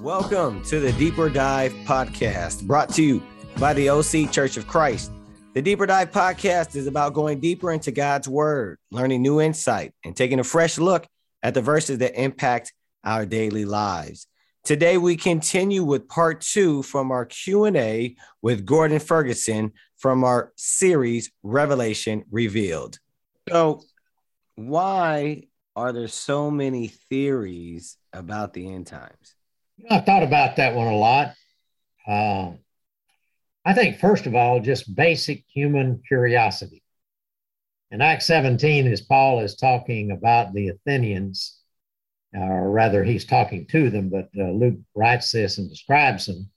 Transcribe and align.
Welcome 0.00 0.62
to 0.64 0.80
the 0.80 0.92
Deeper 0.98 1.28
Dive 1.28 1.72
Podcast, 1.84 2.66
brought 2.66 2.88
to 2.94 3.02
you 3.02 3.22
by 3.58 3.74
the 3.74 3.90
OC 3.90 4.32
Church 4.32 4.56
of 4.56 4.66
Christ. 4.66 5.12
The 5.54 5.62
Deeper 5.62 5.86
Dive 5.86 6.10
Podcast 6.10 6.74
is 6.74 6.86
about 6.86 7.14
going 7.14 7.40
deeper 7.40 7.70
into 7.70 7.90
God's 7.90 8.28
Word, 8.28 8.78
learning 8.90 9.22
new 9.22 9.40
insight, 9.40 9.92
and 10.04 10.16
taking 10.16 10.40
a 10.40 10.44
fresh 10.44 10.78
look 10.78 11.06
at 11.42 11.54
the 11.54 11.62
verses 11.62 11.98
that 11.98 12.20
impact 12.20 12.72
our 13.04 13.26
daily 13.26 13.64
lives. 13.64 14.26
Today 14.64 14.98
we 14.98 15.16
continue 15.16 15.84
with 15.84 16.08
part 16.08 16.40
two 16.40 16.82
from 16.82 17.10
our 17.10 17.24
Q&A 17.24 18.16
with 18.42 18.64
Gordon 18.64 19.00
Ferguson 19.00 19.72
from 19.96 20.24
our 20.24 20.52
series 20.56 21.30
Revelation 21.42 22.24
Revealed. 22.30 22.98
So, 23.48 23.82
why 24.68 25.44
are 25.76 25.92
there 25.92 26.08
so 26.08 26.50
many 26.50 26.88
theories 26.88 27.96
about 28.12 28.52
the 28.52 28.72
end 28.72 28.86
times? 28.86 29.34
I 29.88 30.00
thought 30.00 30.22
about 30.22 30.56
that 30.56 30.74
one 30.74 30.88
a 30.88 30.96
lot. 30.96 31.34
Uh, 32.06 32.52
I 33.64 33.74
think, 33.74 33.98
first 33.98 34.26
of 34.26 34.34
all, 34.34 34.60
just 34.60 34.94
basic 34.94 35.44
human 35.52 36.02
curiosity. 36.06 36.82
In 37.90 38.00
Acts 38.00 38.26
17, 38.26 38.86
as 38.86 39.00
Paul 39.00 39.40
is 39.40 39.56
talking 39.56 40.10
about 40.10 40.52
the 40.52 40.68
Athenians, 40.68 41.58
or 42.32 42.70
rather, 42.70 43.02
he's 43.02 43.24
talking 43.24 43.66
to 43.66 43.90
them, 43.90 44.08
but 44.08 44.28
uh, 44.38 44.50
Luke 44.50 44.78
writes 44.94 45.32
this 45.32 45.58
and 45.58 45.68
describes 45.68 46.26
them. 46.26 46.50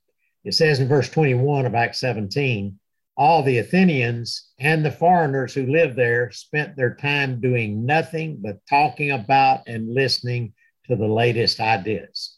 It 0.44 0.54
says 0.54 0.80
in 0.80 0.88
verse 0.88 1.10
21 1.10 1.66
of 1.66 1.74
Acts 1.74 2.00
17, 2.00 2.80
all 3.16 3.44
the 3.44 3.60
Athenians 3.60 4.52
and 4.60 4.84
the 4.84 4.92
foreigners 4.92 5.54
who 5.54 5.68
lived 5.68 5.96
there 5.96 6.32
spent 6.32 6.76
their 6.76 6.96
time 6.96 7.40
doing 7.40 7.86
nothing 7.86 8.40
but 8.42 8.66
talking 8.68 9.12
about 9.12 9.62
and 9.68 9.94
listening 9.94 10.54
to 10.88 10.96
the 10.96 11.08
latest 11.08 11.60
ideas. 11.60 12.38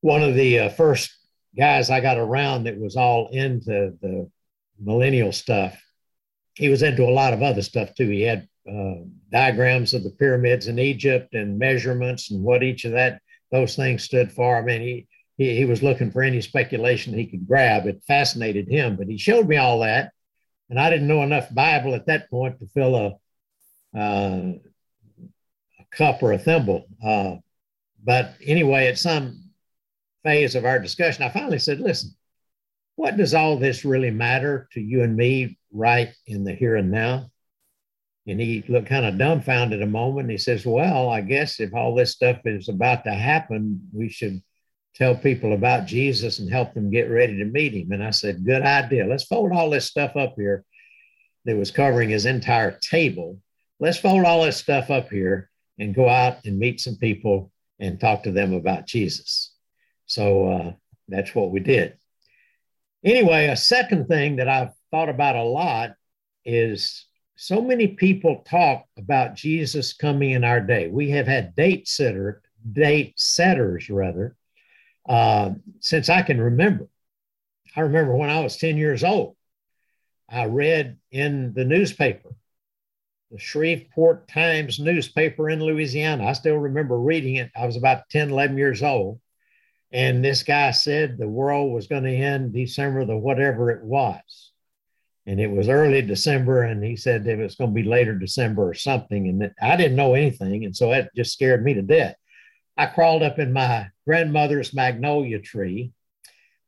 One 0.00 0.22
of 0.22 0.34
the 0.34 0.58
uh, 0.60 0.68
first 0.70 1.16
guys 1.56 1.90
I 1.90 2.00
got 2.00 2.18
around 2.18 2.64
that 2.64 2.78
was 2.78 2.96
all 2.96 3.28
into 3.28 3.96
the 4.00 4.30
millennial 4.78 5.32
stuff, 5.32 5.80
he 6.54 6.68
was 6.68 6.82
into 6.82 7.04
a 7.04 7.10
lot 7.10 7.32
of 7.32 7.42
other 7.42 7.62
stuff 7.62 7.94
too. 7.94 8.08
He 8.08 8.22
had 8.22 8.48
uh, 8.70 8.94
diagrams 9.30 9.94
of 9.94 10.04
the 10.04 10.10
pyramids 10.10 10.66
in 10.66 10.78
Egypt 10.78 11.34
and 11.34 11.58
measurements 11.58 12.30
and 12.30 12.42
what 12.42 12.62
each 12.62 12.84
of 12.84 12.92
that 12.92 13.20
those 13.50 13.76
things 13.76 14.02
stood 14.02 14.32
for. 14.32 14.56
I 14.56 14.62
mean, 14.62 14.80
he, 14.80 15.08
he 15.42 15.56
he 15.56 15.64
was 15.64 15.82
looking 15.82 16.10
for 16.10 16.22
any 16.22 16.40
speculation 16.40 17.14
he 17.14 17.26
could 17.26 17.46
grab. 17.46 17.86
It 17.86 18.02
fascinated 18.06 18.68
him, 18.68 18.96
but 18.96 19.08
he 19.08 19.18
showed 19.18 19.48
me 19.48 19.56
all 19.56 19.80
that, 19.80 20.12
and 20.70 20.78
I 20.78 20.90
didn't 20.90 21.08
know 21.08 21.22
enough 21.22 21.52
Bible 21.54 21.94
at 21.94 22.06
that 22.06 22.30
point 22.30 22.58
to 22.60 22.66
fill 22.66 22.94
a, 22.96 23.98
uh, 23.98 24.52
a 25.80 25.84
cup 25.90 26.22
or 26.22 26.32
a 26.32 26.38
thimble. 26.38 26.86
Uh, 27.04 27.36
but 28.02 28.34
anyway, 28.44 28.86
at 28.88 28.98
some 28.98 29.50
phase 30.24 30.54
of 30.54 30.64
our 30.64 30.78
discussion, 30.78 31.24
I 31.24 31.28
finally 31.28 31.58
said, 31.58 31.80
"Listen, 31.80 32.14
what 32.96 33.16
does 33.16 33.34
all 33.34 33.56
this 33.58 33.84
really 33.84 34.10
matter 34.10 34.68
to 34.72 34.80
you 34.80 35.02
and 35.02 35.16
me 35.16 35.58
right 35.72 36.12
in 36.26 36.44
the 36.44 36.52
here 36.52 36.76
and 36.76 36.90
now?" 36.90 37.30
And 38.26 38.40
he 38.40 38.64
looked 38.68 38.88
kind 38.88 39.04
of 39.04 39.18
dumbfounded 39.18 39.82
a 39.82 39.86
moment. 39.86 40.30
he 40.30 40.38
says, 40.38 40.64
Well, 40.64 41.08
I 41.08 41.22
guess 41.22 41.58
if 41.58 41.74
all 41.74 41.94
this 41.94 42.12
stuff 42.12 42.38
is 42.44 42.68
about 42.68 43.02
to 43.04 43.12
happen, 43.12 43.88
we 43.92 44.08
should 44.08 44.40
tell 44.94 45.14
people 45.16 45.52
about 45.54 45.86
Jesus 45.86 46.38
and 46.38 46.50
help 46.50 46.74
them 46.74 46.90
get 46.90 47.10
ready 47.10 47.38
to 47.38 47.44
meet 47.44 47.74
him. 47.74 47.92
And 47.92 48.02
I 48.02 48.10
said, 48.10 48.44
Good 48.44 48.62
idea. 48.62 49.06
Let's 49.06 49.24
fold 49.24 49.52
all 49.52 49.70
this 49.70 49.86
stuff 49.86 50.16
up 50.16 50.34
here 50.36 50.64
that 51.44 51.56
was 51.56 51.70
covering 51.70 52.10
his 52.10 52.26
entire 52.26 52.78
table. 52.78 53.38
Let's 53.80 53.98
fold 53.98 54.24
all 54.24 54.44
this 54.44 54.56
stuff 54.56 54.90
up 54.90 55.10
here 55.10 55.50
and 55.78 55.94
go 55.94 56.08
out 56.08 56.44
and 56.44 56.58
meet 56.58 56.80
some 56.80 56.96
people 56.96 57.50
and 57.80 57.98
talk 57.98 58.22
to 58.22 58.32
them 58.32 58.52
about 58.52 58.86
Jesus. 58.86 59.52
So 60.06 60.48
uh, 60.48 60.72
that's 61.08 61.34
what 61.34 61.50
we 61.50 61.60
did. 61.60 61.96
Anyway, 63.04 63.46
a 63.46 63.56
second 63.56 64.06
thing 64.06 64.36
that 64.36 64.48
I've 64.48 64.72
thought 64.90 65.08
about 65.08 65.34
a 65.34 65.42
lot 65.42 65.94
is 66.44 67.06
so 67.36 67.60
many 67.60 67.88
people 67.88 68.44
talk 68.46 68.84
about 68.96 69.34
Jesus 69.34 69.94
coming 69.94 70.30
in 70.30 70.44
our 70.44 70.60
day. 70.60 70.86
We 70.86 71.10
have 71.10 71.26
had 71.26 71.56
date 71.56 71.88
setter, 71.88 72.42
date 72.72 73.14
setters 73.16 73.90
rather, 73.90 74.36
uh, 75.08 75.50
since 75.80 76.08
I 76.08 76.22
can 76.22 76.40
remember. 76.40 76.88
I 77.74 77.80
remember 77.80 78.14
when 78.14 78.30
I 78.30 78.40
was 78.40 78.56
10 78.56 78.76
years 78.76 79.02
old, 79.02 79.36
I 80.28 80.46
read 80.46 80.98
in 81.10 81.52
the 81.54 81.64
newspaper, 81.64 82.30
the 83.30 83.38
Shreveport 83.38 84.28
Times 84.28 84.78
newspaper 84.78 85.48
in 85.48 85.62
Louisiana. 85.62 86.26
I 86.26 86.32
still 86.34 86.56
remember 86.56 86.98
reading 86.98 87.36
it. 87.36 87.50
I 87.56 87.66
was 87.66 87.76
about 87.76 88.08
10, 88.10 88.30
11 88.30 88.58
years 88.58 88.82
old. 88.82 89.20
And 89.90 90.24
this 90.24 90.42
guy 90.42 90.70
said 90.70 91.18
the 91.18 91.28
world 91.28 91.72
was 91.72 91.86
going 91.86 92.04
to 92.04 92.14
end 92.14 92.52
December 92.52 93.04
the 93.04 93.16
whatever 93.16 93.70
it 93.70 93.82
was 93.82 94.52
and 95.26 95.40
it 95.40 95.50
was 95.50 95.68
early 95.68 96.02
December, 96.02 96.62
and 96.62 96.82
he 96.82 96.96
said 96.96 97.26
it 97.26 97.38
was 97.38 97.54
going 97.54 97.70
to 97.70 97.74
be 97.74 97.84
later 97.84 98.14
December 98.14 98.68
or 98.68 98.74
something, 98.74 99.28
and 99.28 99.52
I 99.60 99.76
didn't 99.76 99.96
know 99.96 100.14
anything, 100.14 100.64
and 100.64 100.74
so 100.74 100.90
that 100.90 101.14
just 101.14 101.32
scared 101.32 101.64
me 101.64 101.74
to 101.74 101.82
death. 101.82 102.16
I 102.76 102.86
crawled 102.86 103.22
up 103.22 103.38
in 103.38 103.52
my 103.52 103.88
grandmother's 104.06 104.74
magnolia 104.74 105.40
tree, 105.40 105.92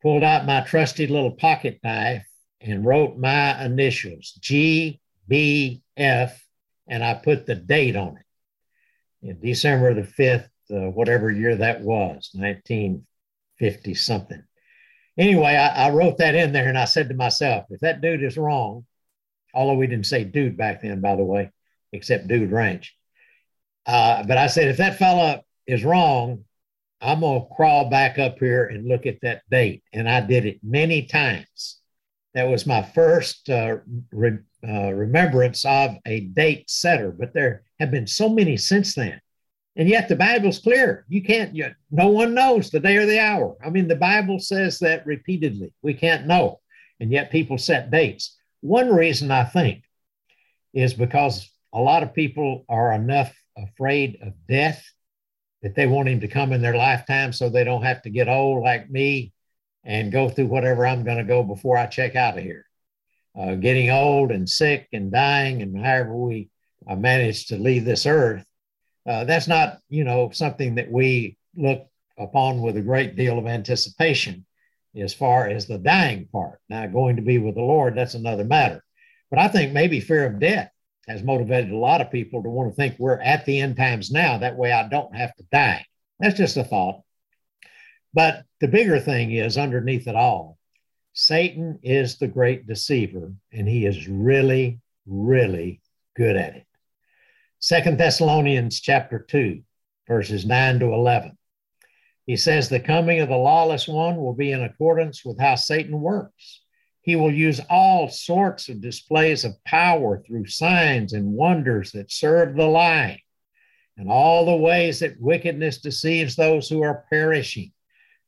pulled 0.03 0.23
out 0.23 0.47
my 0.47 0.61
trusty 0.63 1.07
little 1.07 1.33
pocket 1.33 1.81
knife, 1.83 2.27
and 2.61 2.85
wrote 2.85 3.17
my 3.17 3.65
initials 3.65 4.33
G 4.41 5.01
B 5.29 5.83
F, 5.97 6.45
and 6.89 7.05
I 7.05 7.15
put 7.15 7.47
the 7.47 7.55
date 7.55 7.97
on 7.97 8.17
it. 8.19 9.29
In 9.29 9.41
December 9.41 9.95
the 9.95 10.05
fifth, 10.05 10.49
uh, 10.71 10.91
whatever 10.91 11.31
year 11.31 11.57
that 11.57 11.81
was, 11.81 12.31
nineteen 12.35 13.07
fifty 13.59 13.95
something 13.95 14.43
anyway, 15.17 15.55
I, 15.57 15.87
I, 15.87 15.91
wrote 15.91 16.19
that 16.19 16.35
in 16.35 16.53
there 16.53 16.69
and 16.69 16.79
I 16.79 16.85
said 16.85 17.09
to 17.09 17.15
myself, 17.15 17.67
if 17.71 17.81
that 17.81 18.01
dude 18.01 18.23
is 18.23 18.37
wrong, 18.37 18.85
although 19.53 19.75
we 19.75 19.87
didn't 19.87 20.07
say 20.07 20.25
dude 20.25 20.57
back 20.57 20.83
then, 20.83 21.01
by 21.01 21.17
the 21.17 21.25
way, 21.25 21.51
except 21.93 22.29
dude 22.29 22.51
ranch. 22.51 22.97
Uh, 23.87 24.25
but 24.25 24.39
I 24.39 24.47
said, 24.47 24.69
if 24.69 24.79
that 24.79 24.99
fella 24.99 25.43
is 25.67 25.85
wrong, 25.85 26.45
I'm 27.01 27.21
going 27.21 27.41
to 27.41 27.55
crawl 27.55 27.91
back 27.91 28.19
up 28.19 28.39
here 28.39 28.67
and 28.67 28.89
look 28.89 29.07
at 29.07 29.21
that 29.23 29.43
date. 29.51 29.83
And 29.93 30.09
I 30.09 30.21
did 30.21 30.47
it 30.47 30.61
many 30.63 31.03
times. 31.03 31.81
That 32.33 32.49
was 32.49 32.67
my 32.67 32.83
first 32.83 33.49
uh, 33.49 33.77
re- 34.11 34.39
uh, 34.67 34.93
remembrance 34.93 35.65
of 35.65 35.97
a 36.07 36.21
date 36.21 36.69
setter, 36.69 37.13
but 37.13 37.33
there 37.33 37.63
have 37.79 37.91
been 37.91 38.07
so 38.07 38.29
many 38.29 38.57
since 38.57 38.95
then. 38.95 39.21
And 39.77 39.89
yet 39.89 40.09
the 40.09 40.17
Bible's 40.17 40.59
clear. 40.59 41.05
You 41.09 41.23
can't, 41.23 41.55
you, 41.55 41.71
no 41.91 42.09
one 42.09 42.35
knows 42.35 42.71
the 42.71 42.81
day 42.81 42.97
or 42.97 43.07
the 43.07 43.21
hour. 43.21 43.57
I 43.65 43.71
mean, 43.71 43.89
the 43.89 43.97
Bible 43.97 44.39
says 44.39 44.79
that 44.79 45.07
repeatedly. 45.07 45.73
We 45.83 45.95
can't 45.95 46.27
know. 46.27 46.61
And 47.01 47.11
yet 47.11 47.31
people 47.31 47.59
set 47.59 47.91
dates. 47.91 48.37
One 48.61 48.95
reason 48.95 49.31
I 49.31 49.45
think 49.45 49.83
is 50.73 50.95
because 50.95 51.51
a 51.73 51.81
lot 51.81 52.03
of 52.03 52.15
people 52.15 52.65
are 52.69 52.93
enough 52.93 53.35
afraid 53.57 54.19
of 54.23 54.33
death 54.49 54.85
that 55.65 55.75
they 55.75 55.89
want 55.89 56.09
him 56.09 56.21
to 56.21 56.29
come 56.29 56.53
in 56.53 56.63
their 56.63 56.77
lifetime 56.77 57.33
so 57.33 57.49
they 57.49 57.65
don't 57.65 57.83
have 57.83 58.03
to 58.03 58.11
get 58.11 58.29
old 58.29 58.63
like 58.63 58.89
me 58.89 59.33
and 59.83 60.13
go 60.13 60.29
through 60.29 60.47
whatever 60.47 60.87
I'm 60.87 61.03
going 61.03 61.19
to 61.19 61.25
go 61.25 61.43
before 61.43 61.77
I 61.77 61.87
check 61.87 62.15
out 62.15 62.39
of 62.39 62.45
here. 62.45 62.65
Uh, 63.37 63.57
getting 63.57 63.91
old 63.91 64.31
and 64.31 64.49
sick 64.49 64.87
and 64.93 65.11
dying, 65.11 65.61
and 65.61 65.77
however 65.77 66.15
we 66.15 66.51
uh, 66.89 66.95
manage 66.95 67.47
to 67.47 67.57
leave 67.57 67.85
this 67.85 68.07
earth 68.07 68.47
uh, 69.07 69.25
that's 69.25 69.49
not, 69.49 69.79
you 69.89 70.05
know, 70.05 70.31
something 70.31 70.77
that 70.77 70.91
we 70.91 71.37
look 71.57 71.87
upon 72.19 72.63
with 72.63 72.77
a 72.77 72.83
great 72.83 73.17
deal 73.17 73.39
of 73.39 73.47
anticipation 73.47 74.47
as 74.97 75.13
far 75.13 75.49
as 75.49 75.67
the 75.67 75.79
dying 75.79 76.27
part. 76.33 76.61
Now, 76.69 76.87
going 76.87 77.17
to 77.17 77.23
be 77.23 77.39
with 77.39 77.57
the 77.57 77.63
Lord, 77.63 77.97
that's 77.97 78.15
another 78.15 78.45
matter. 78.45 78.83
But 79.31 79.41
I 79.41 79.49
think 79.49 79.73
maybe 79.73 80.01
fear 80.01 80.27
of 80.27 80.39
death 80.39 80.71
has 81.09 81.23
motivated 81.23 81.71
a 81.71 81.77
lot 81.77 82.01
of 82.01 82.11
people 82.11 82.43
to 82.43 82.49
want 82.49 82.71
to 82.71 82.75
think 82.75 82.97
we're 82.99 83.21
at 83.21 83.45
the 83.45 83.61
end 83.61 83.77
times 83.77 84.11
now. 84.11 84.39
That 84.39 84.57
way 84.57 84.73
I 84.73 84.89
don't 84.89 85.15
have 85.15 85.35
to 85.37 85.45
die. 85.53 85.87
That's 86.19 86.37
just 86.37 86.57
a 86.57 86.65
thought. 86.65 87.03
But 88.13 88.45
the 88.61 88.69
bigger 88.69 89.01
thing 89.01 89.33
is 89.33 89.59
underneath 89.59 90.07
it 90.07 90.15
all, 90.15 90.59
Satan 91.13 91.79
is 91.83 92.19
the 92.19 92.29
great 92.29 92.67
deceiver, 92.67 93.33
and 93.53 93.69
he 93.69 93.87
is 93.87 94.09
really, 94.09 94.81
really 95.07 95.81
good 96.17 96.37
at 96.37 96.57
it. 96.57 96.67
Second 97.61 97.99
Thessalonians 97.99 98.81
chapter 98.81 99.19
2, 99.19 99.63
verses 100.07 100.45
9 100.45 100.81
to 100.81 100.87
11. 100.87 101.37
He 102.27 102.37
says, 102.37 102.69
The 102.69 102.81
coming 102.81 103.21
of 103.21 103.29
the 103.29 103.37
lawless 103.37 103.87
one 103.87 104.17
will 104.17 104.35
be 104.35 104.53
in 104.53 104.63
accordance 104.63 105.25
with 105.25 105.39
how 105.39 105.55
Satan 105.57 106.01
works. 106.01 106.63
He 107.05 107.17
will 107.17 107.33
use 107.33 107.61
all 107.69 108.09
sorts 108.09 108.71
of 108.71 108.81
displays 108.81 109.45
of 109.45 109.63
power 109.65 110.23
through 110.27 110.47
signs 110.47 111.13
and 111.13 111.35
wonders 111.35 111.93
that 111.93 112.11
serve 112.11 112.57
the 112.57 112.67
lie, 112.67 113.21
and 113.99 114.11
all 114.11 114.47
the 114.47 114.57
ways 114.57 115.01
that 115.01 115.21
wickedness 115.21 115.83
deceives 115.83 116.35
those 116.35 116.67
who 116.67 116.83
are 116.83 117.05
perishing. 117.11 117.73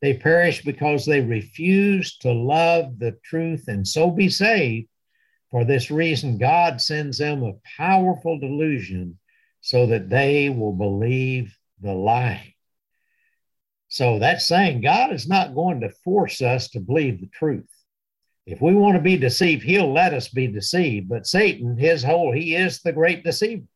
They 0.03 0.19
perish 0.19 0.63
because 0.63 1.07
they 1.07 1.23
refuse 1.23 2.19
to 2.19 2.33
love 2.33 2.99
the 2.99 3.19
truth 3.25 3.65
and 3.67 3.89
so 3.89 4.11
be 4.11 4.29
saved. 4.29 4.89
For 5.51 5.65
this 5.65 5.91
reason, 5.91 6.37
God 6.37 6.79
sends 6.83 7.17
them 7.17 7.45
a 7.45 7.55
powerful 7.79 8.39
delusion 8.39 9.19
so 9.63 9.87
that 9.87 10.11
they 10.11 10.51
will 10.51 10.75
believe 10.75 11.57
the 11.81 11.95
lie. 11.95 12.55
So 13.89 14.19
that's 14.19 14.47
saying 14.47 14.83
God 14.83 15.13
is 15.13 15.27
not 15.27 15.55
going 15.55 15.81
to 15.81 15.89
force 16.05 16.43
us 16.43 16.69
to 16.71 16.81
believe 16.81 17.21
the 17.21 17.29
truth. 17.29 17.71
If 18.47 18.61
we 18.61 18.75
want 18.75 18.97
to 18.97 19.03
be 19.03 19.17
deceived, 19.17 19.65
he'll 19.65 19.93
let 19.93 20.15
us 20.15 20.29
be 20.29 20.47
deceived. 20.47 21.09
But 21.09 21.27
Satan, 21.27 21.77
his 21.77 22.05
whole, 22.05 22.33
he 22.33 22.55
is 22.55 22.81
the 22.81 22.93
great 22.93 23.25
deceiver. 23.25 23.67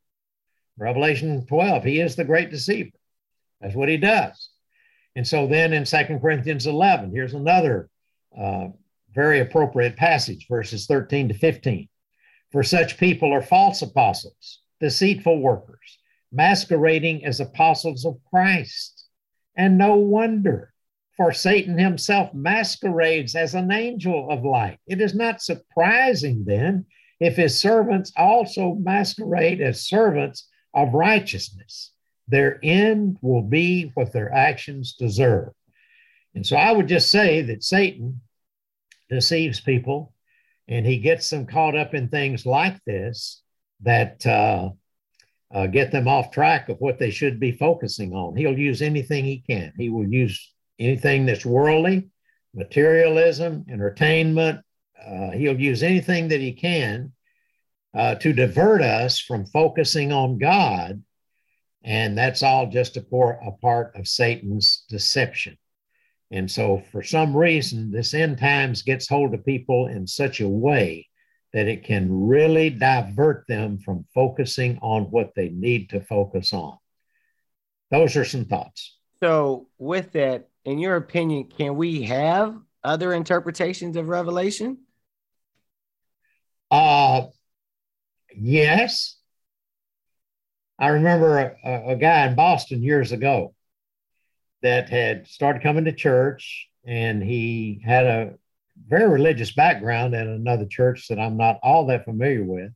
Revelation 0.78 1.44
12, 1.46 1.84
he 1.84 2.00
is 2.00 2.14
the 2.14 2.24
great 2.24 2.50
deceiver. 2.50 2.96
That's 3.60 3.74
what 3.74 3.88
he 3.88 3.96
does. 3.96 4.50
And 5.16 5.26
so 5.26 5.46
then 5.46 5.72
in 5.72 5.84
Second 5.84 6.20
Corinthians 6.20 6.66
11, 6.66 7.10
here's 7.10 7.34
another 7.34 7.90
uh, 8.36 8.68
very 9.12 9.40
appropriate 9.40 9.96
passage, 9.96 10.46
verses 10.48 10.86
13 10.86 11.28
to 11.28 11.34
15. 11.34 11.88
For 12.52 12.62
such 12.62 12.96
people 12.96 13.32
are 13.32 13.42
false 13.42 13.82
apostles, 13.82 14.60
deceitful 14.80 15.40
workers, 15.40 15.98
masquerading 16.32 17.24
as 17.24 17.40
apostles 17.40 18.04
of 18.04 18.18
Christ. 18.30 19.06
And 19.56 19.76
no 19.76 19.96
wonder, 19.96 20.72
for 21.20 21.34
Satan 21.34 21.76
himself 21.76 22.32
masquerades 22.32 23.34
as 23.34 23.54
an 23.54 23.70
angel 23.70 24.30
of 24.30 24.42
light. 24.42 24.78
It 24.86 25.02
is 25.02 25.14
not 25.14 25.42
surprising 25.42 26.46
then 26.46 26.86
if 27.20 27.36
his 27.36 27.60
servants 27.60 28.10
also 28.16 28.76
masquerade 28.76 29.60
as 29.60 29.86
servants 29.86 30.48
of 30.72 30.94
righteousness. 30.94 31.92
Their 32.26 32.58
end 32.62 33.18
will 33.20 33.42
be 33.42 33.90
what 33.92 34.14
their 34.14 34.32
actions 34.32 34.94
deserve. 34.98 35.50
And 36.34 36.46
so 36.46 36.56
I 36.56 36.72
would 36.72 36.88
just 36.88 37.10
say 37.10 37.42
that 37.42 37.64
Satan 37.64 38.22
deceives 39.10 39.60
people 39.60 40.14
and 40.68 40.86
he 40.86 40.96
gets 41.00 41.28
them 41.28 41.44
caught 41.44 41.76
up 41.76 41.92
in 41.92 42.08
things 42.08 42.46
like 42.46 42.82
this 42.86 43.42
that 43.82 44.26
uh, 44.26 44.70
uh, 45.52 45.66
get 45.66 45.92
them 45.92 46.08
off 46.08 46.30
track 46.30 46.70
of 46.70 46.78
what 46.78 46.98
they 46.98 47.10
should 47.10 47.38
be 47.38 47.52
focusing 47.52 48.14
on. 48.14 48.36
He'll 48.36 48.58
use 48.58 48.80
anything 48.80 49.26
he 49.26 49.44
can. 49.46 49.74
He 49.76 49.90
will 49.90 50.08
use 50.08 50.50
anything 50.80 51.26
that's 51.26 51.46
worldly, 51.46 52.08
materialism, 52.54 53.66
entertainment. 53.70 54.60
Uh, 55.00 55.30
he'll 55.30 55.60
use 55.60 55.82
anything 55.82 56.28
that 56.28 56.40
he 56.40 56.52
can 56.52 57.12
uh, 57.94 58.14
to 58.16 58.32
divert 58.32 58.82
us 58.82 59.20
from 59.20 59.46
focusing 59.46 60.12
on 60.12 60.38
God. 60.38 61.02
And 61.82 62.16
that's 62.16 62.42
all 62.42 62.66
just 62.66 62.96
a, 62.96 63.02
por- 63.02 63.40
a 63.44 63.52
part 63.52 63.94
of 63.96 64.08
Satan's 64.08 64.84
deception. 64.88 65.56
And 66.30 66.50
so, 66.50 66.82
for 66.92 67.02
some 67.02 67.36
reason, 67.36 67.90
this 67.90 68.14
end 68.14 68.38
times 68.38 68.82
gets 68.82 69.08
hold 69.08 69.34
of 69.34 69.44
people 69.44 69.88
in 69.88 70.06
such 70.06 70.40
a 70.40 70.48
way 70.48 71.08
that 71.52 71.66
it 71.66 71.82
can 71.82 72.28
really 72.28 72.70
divert 72.70 73.44
them 73.48 73.78
from 73.78 74.04
focusing 74.14 74.78
on 74.80 75.04
what 75.04 75.32
they 75.34 75.48
need 75.48 75.90
to 75.90 76.00
focus 76.00 76.52
on. 76.52 76.76
Those 77.90 78.16
are 78.16 78.24
some 78.24 78.44
thoughts. 78.44 78.96
So, 79.20 79.66
with 79.78 80.12
that, 80.12 80.49
in 80.64 80.78
your 80.78 80.96
opinion, 80.96 81.44
can 81.44 81.76
we 81.76 82.02
have 82.02 82.56
other 82.84 83.12
interpretations 83.12 83.96
of 83.96 84.08
Revelation? 84.08 84.78
Uh, 86.70 87.26
yes. 88.36 89.16
I 90.78 90.88
remember 90.88 91.56
a, 91.64 91.92
a 91.92 91.96
guy 91.96 92.26
in 92.26 92.34
Boston 92.34 92.82
years 92.82 93.12
ago 93.12 93.54
that 94.62 94.88
had 94.88 95.26
started 95.26 95.62
coming 95.62 95.84
to 95.84 95.92
church 95.92 96.68
and 96.86 97.22
he 97.22 97.82
had 97.84 98.06
a 98.06 98.34
very 98.86 99.08
religious 99.08 99.52
background 99.52 100.14
at 100.14 100.26
another 100.26 100.66
church 100.66 101.08
that 101.08 101.18
I'm 101.18 101.36
not 101.36 101.58
all 101.62 101.86
that 101.86 102.04
familiar 102.04 102.44
with. 102.44 102.72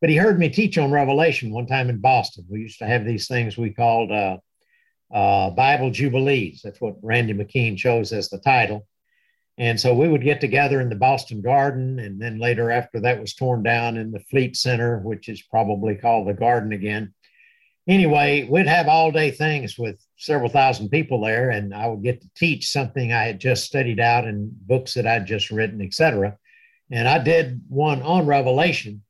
But 0.00 0.10
he 0.10 0.16
heard 0.16 0.38
me 0.38 0.48
teach 0.48 0.76
on 0.78 0.92
Revelation 0.92 1.52
one 1.52 1.66
time 1.66 1.88
in 1.88 1.98
Boston. 1.98 2.46
We 2.48 2.60
used 2.60 2.78
to 2.80 2.86
have 2.86 3.04
these 3.04 3.26
things 3.26 3.56
we 3.56 3.70
called 3.70 4.12
uh, 4.12 4.36
uh, 5.12 5.50
Bible 5.50 5.90
Jubilees. 5.90 6.60
That's 6.62 6.80
what 6.80 6.96
Randy 7.02 7.34
McKean 7.34 7.76
chose 7.76 8.12
as 8.12 8.28
the 8.28 8.38
title. 8.38 8.86
And 9.56 9.78
so 9.78 9.94
we 9.94 10.08
would 10.08 10.24
get 10.24 10.40
together 10.40 10.80
in 10.80 10.88
the 10.88 10.96
Boston 10.96 11.40
Garden, 11.40 12.00
and 12.00 12.20
then 12.20 12.40
later, 12.40 12.70
after 12.70 12.98
that 13.00 13.20
was 13.20 13.34
torn 13.34 13.62
down, 13.62 13.96
in 13.96 14.10
the 14.10 14.18
Fleet 14.18 14.56
Center, 14.56 14.98
which 14.98 15.28
is 15.28 15.42
probably 15.42 15.94
called 15.94 16.26
the 16.26 16.34
Garden 16.34 16.72
again. 16.72 17.14
Anyway, 17.86 18.48
we'd 18.50 18.66
have 18.66 18.88
all 18.88 19.12
day 19.12 19.30
things 19.30 19.78
with 19.78 20.04
several 20.16 20.48
thousand 20.48 20.88
people 20.88 21.20
there, 21.20 21.50
and 21.50 21.72
I 21.72 21.86
would 21.86 22.02
get 22.02 22.20
to 22.22 22.30
teach 22.34 22.70
something 22.70 23.12
I 23.12 23.24
had 23.24 23.38
just 23.38 23.64
studied 23.64 24.00
out 24.00 24.26
in 24.26 24.50
books 24.62 24.94
that 24.94 25.06
I'd 25.06 25.26
just 25.26 25.50
written, 25.50 25.80
etc. 25.82 26.36
And 26.90 27.06
I 27.06 27.18
did 27.18 27.60
one 27.68 28.02
on 28.02 28.26
Revelation. 28.26 29.02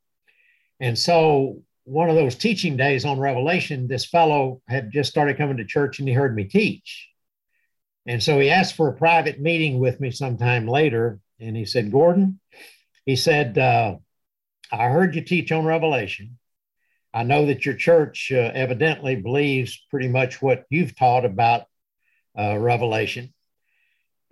And 0.80 0.98
so 0.98 1.62
one 1.84 2.08
of 2.08 2.16
those 2.16 2.34
teaching 2.34 2.76
days 2.76 3.04
on 3.04 3.18
Revelation, 3.18 3.86
this 3.86 4.06
fellow 4.06 4.62
had 4.66 4.90
just 4.90 5.10
started 5.10 5.36
coming 5.36 5.58
to 5.58 5.64
church 5.64 5.98
and 5.98 6.08
he 6.08 6.14
heard 6.14 6.34
me 6.34 6.44
teach. 6.44 7.08
And 8.06 8.22
so 8.22 8.38
he 8.38 8.50
asked 8.50 8.74
for 8.74 8.88
a 8.88 8.96
private 8.96 9.40
meeting 9.40 9.78
with 9.78 10.00
me 10.00 10.10
sometime 10.10 10.66
later. 10.66 11.20
And 11.40 11.56
he 11.56 11.64
said, 11.64 11.92
Gordon, 11.92 12.40
he 13.06 13.16
said, 13.16 13.58
uh, 13.58 13.96
I 14.72 14.88
heard 14.88 15.14
you 15.14 15.22
teach 15.22 15.52
on 15.52 15.64
Revelation. 15.64 16.38
I 17.12 17.22
know 17.22 17.46
that 17.46 17.64
your 17.64 17.76
church 17.76 18.32
uh, 18.34 18.50
evidently 18.54 19.16
believes 19.16 19.80
pretty 19.90 20.08
much 20.08 20.42
what 20.42 20.64
you've 20.68 20.96
taught 20.96 21.24
about 21.24 21.66
uh, 22.36 22.58
Revelation. 22.58 23.32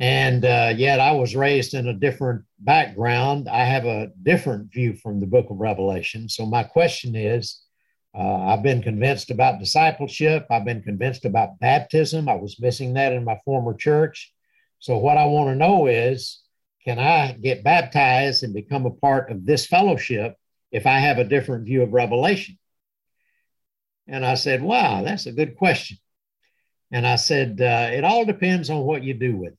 And 0.03 0.45
uh, 0.45 0.75
yet 0.77 0.99
I 0.99 1.13
was 1.13 1.37
raised 1.37 1.75
in 1.75 1.87
a 1.87 1.95
different 1.95 2.43
background. 2.59 3.49
I 3.49 3.63
have 3.63 3.85
a 3.85 4.11
different 4.25 4.73
view 4.73 4.95
from 4.95 5.21
the 5.21 5.29
book 5.29 5.49
of 5.49 5.59
Revelation. 5.59 6.29
So 6.29 6.45
my 6.45 6.65
question 6.65 7.15
is 7.15 7.63
uh, 8.13 8.37
I've 8.39 8.65
been 8.65 8.83
convinced 8.83 9.31
about 9.31 9.61
discipleship, 9.61 10.49
I've 10.51 10.65
been 10.65 10.83
convinced 10.83 11.25
about 11.25 11.61
baptism. 11.61 12.29
I 12.29 12.35
was 12.35 12.59
missing 12.59 12.95
that 12.95 13.13
in 13.13 13.23
my 13.23 13.39
former 13.45 13.75
church. 13.75 14.33
So 14.81 14.99
what 14.99 15.19
I 15.19 15.27
want 15.27 15.51
to 15.51 15.55
know 15.55 15.87
is 15.87 16.43
can 16.85 16.99
I 16.99 17.35
get 17.41 17.63
baptized 17.63 18.43
and 18.43 18.53
become 18.53 18.87
a 18.87 18.91
part 18.91 19.31
of 19.31 19.47
this 19.47 19.67
fellowship 19.67 20.35
if 20.73 20.85
I 20.85 20.99
have 20.99 21.19
a 21.19 21.25
different 21.25 21.67
view 21.67 21.83
of 21.83 21.93
Revelation? 21.93 22.59
And 24.09 24.27
I 24.27 24.35
said, 24.35 24.65
Wow, 24.65 25.05
that's 25.05 25.27
a 25.27 25.33
good 25.33 25.57
question. 25.57 25.99
And 26.91 27.07
I 27.07 27.15
said, 27.15 27.61
uh, 27.61 27.91
It 27.93 28.03
all 28.03 28.25
depends 28.25 28.69
on 28.69 28.81
what 28.81 29.05
you 29.05 29.15
do 29.15 29.37
with 29.37 29.53
it 29.53 29.59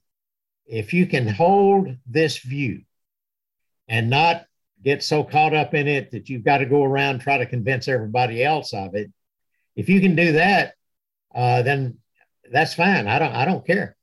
if 0.66 0.94
you 0.94 1.06
can 1.06 1.28
hold 1.28 1.96
this 2.06 2.40
view 2.40 2.82
and 3.88 4.10
not 4.10 4.46
get 4.84 5.04
so 5.04 5.24
caught 5.24 5.54
up 5.54 5.74
in 5.74 5.88
it 5.88 6.12
that 6.12 6.30
you've 6.30 6.44
got 6.44 6.60
to 6.60 6.66
go 6.66 6.84
around 6.84 7.20
try 7.20 7.38
to 7.38 7.46
convince 7.46 7.88
everybody 7.88 8.44
else 8.44 8.74
of 8.74 8.96
it 8.96 9.12
if 9.76 9.90
you 9.90 10.00
can 10.02 10.16
do 10.16 10.34
that 10.34 10.74
uh, 11.34 11.62
then 11.64 11.98
that's 12.52 12.74
fine. 12.74 13.08
I 13.08 13.20
don't 13.20 13.34
i 13.34 13.46
don't 13.46 13.66
care. 13.66 13.96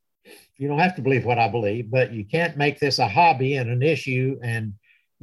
You 0.57 0.67
don't 0.67 0.79
have 0.79 0.95
to 0.97 1.01
believe 1.01 1.25
what 1.25 1.39
i 1.39 1.47
believe 1.47 1.89
but 1.89 2.11
you 2.11 2.23
can't 2.23 2.57
make 2.57 2.79
this 2.79 2.99
a 2.99 3.07
hobby 3.07 3.55
and 3.55 3.69
an 3.69 3.81
issue 3.81 4.39
and 4.43 4.73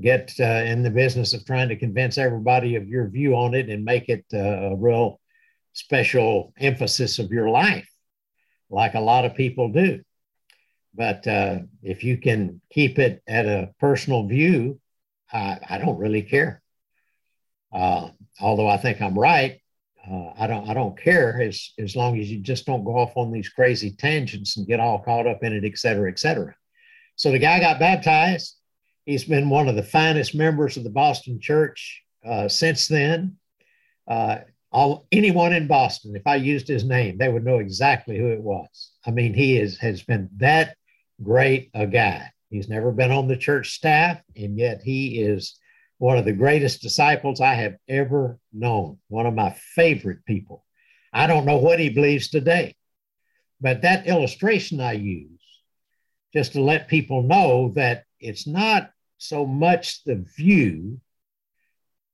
get 0.00 0.32
uh, 0.40 0.44
in 0.44 0.82
the 0.82 0.90
business 0.90 1.32
of 1.32 1.44
trying 1.44 1.68
to 1.68 1.76
convince 1.76 2.18
everybody 2.18 2.74
of 2.76 2.88
your 2.88 3.08
view 3.08 3.36
on 3.36 3.54
it 3.54 3.68
and 3.68 3.84
make 3.84 4.08
it 4.08 4.24
uh, 4.34 4.38
a 4.38 4.76
real 4.76 5.20
special 5.74 6.52
emphasis 6.58 7.20
of 7.20 7.30
your 7.30 7.48
life 7.50 7.88
like 8.68 8.94
a 8.94 9.00
lot 9.00 9.24
of 9.24 9.34
people 9.34 9.70
do 9.70 10.00
but 10.98 11.26
uh, 11.28 11.60
if 11.82 12.02
you 12.02 12.18
can 12.18 12.60
keep 12.70 12.98
it 12.98 13.22
at 13.28 13.46
a 13.46 13.70
personal 13.78 14.26
view, 14.26 14.80
I, 15.32 15.58
I 15.70 15.78
don't 15.78 15.96
really 15.96 16.22
care. 16.22 16.60
Uh, 17.72 18.08
although 18.40 18.66
I 18.66 18.78
think 18.78 19.00
I'm 19.00 19.16
right, 19.16 19.60
uh, 20.10 20.32
I 20.36 20.46
don't. 20.48 20.68
I 20.68 20.74
don't 20.74 21.00
care 21.00 21.40
as 21.40 21.70
as 21.78 21.94
long 21.94 22.18
as 22.18 22.28
you 22.30 22.40
just 22.40 22.66
don't 22.66 22.84
go 22.84 22.98
off 22.98 23.16
on 23.16 23.30
these 23.30 23.48
crazy 23.48 23.92
tangents 23.92 24.56
and 24.56 24.66
get 24.66 24.80
all 24.80 24.98
caught 24.98 25.26
up 25.26 25.44
in 25.44 25.52
it, 25.52 25.64
et 25.64 25.78
cetera, 25.78 26.10
et 26.10 26.18
cetera. 26.18 26.54
So 27.14 27.30
the 27.30 27.38
guy 27.38 27.60
got 27.60 27.78
baptized. 27.78 28.56
He's 29.04 29.24
been 29.24 29.50
one 29.50 29.68
of 29.68 29.76
the 29.76 29.82
finest 29.82 30.34
members 30.34 30.76
of 30.76 30.84
the 30.84 30.90
Boston 30.90 31.40
Church 31.40 32.02
uh, 32.26 32.48
since 32.48 32.88
then. 32.88 33.36
Uh, 34.06 34.38
all 34.72 35.06
anyone 35.12 35.52
in 35.52 35.66
Boston, 35.66 36.16
if 36.16 36.26
I 36.26 36.36
used 36.36 36.68
his 36.68 36.84
name, 36.84 37.18
they 37.18 37.28
would 37.28 37.44
know 37.44 37.58
exactly 37.58 38.18
who 38.18 38.28
it 38.28 38.42
was. 38.42 38.90
I 39.06 39.10
mean, 39.10 39.34
he 39.34 39.58
is 39.58 39.78
has 39.78 40.02
been 40.02 40.28
that 40.38 40.76
great 41.22 41.70
a 41.74 41.86
guy. 41.86 42.30
He's 42.50 42.68
never 42.68 42.92
been 42.92 43.10
on 43.10 43.28
the 43.28 43.36
church 43.36 43.72
staff, 43.72 44.20
and 44.36 44.58
yet 44.58 44.82
he 44.82 45.20
is 45.20 45.58
one 45.98 46.16
of 46.16 46.24
the 46.24 46.32
greatest 46.32 46.80
disciples 46.80 47.40
I 47.40 47.54
have 47.54 47.76
ever 47.88 48.38
known, 48.52 48.98
one 49.08 49.26
of 49.26 49.34
my 49.34 49.50
favorite 49.74 50.24
people. 50.24 50.64
I 51.12 51.26
don't 51.26 51.44
know 51.44 51.58
what 51.58 51.80
he 51.80 51.90
believes 51.90 52.28
today, 52.28 52.76
but 53.60 53.82
that 53.82 54.06
illustration 54.06 54.80
I 54.80 54.92
use 54.92 55.30
just 56.32 56.52
to 56.52 56.60
let 56.60 56.88
people 56.88 57.22
know 57.22 57.72
that 57.74 58.04
it's 58.20 58.46
not 58.46 58.90
so 59.18 59.44
much 59.44 60.04
the 60.04 60.24
view 60.36 61.00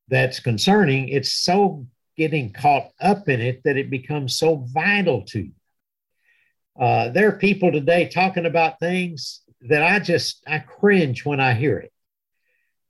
that's 0.08 0.40
concerning, 0.40 1.08
it's 1.08 1.32
so 1.32 1.87
getting 2.16 2.52
caught 2.52 2.90
up 3.00 3.28
in 3.28 3.40
it 3.40 3.62
that 3.64 3.76
it 3.76 3.90
becomes 3.90 4.38
so 4.38 4.64
vital 4.73 5.23
to 5.23 5.40
you. 5.40 5.52
Uh, 6.78 7.09
there 7.11 7.28
are 7.28 7.38
people 7.38 7.71
today 7.71 8.09
talking 8.09 8.47
about 8.47 8.81
things 8.81 9.43
that 9.62 9.83
I 9.83 9.99
just 10.00 10.43
I 10.47 10.59
cringe 10.59 11.25
when 11.25 11.40
I 11.40 11.54
hear 11.54 11.78
it. 11.78 11.93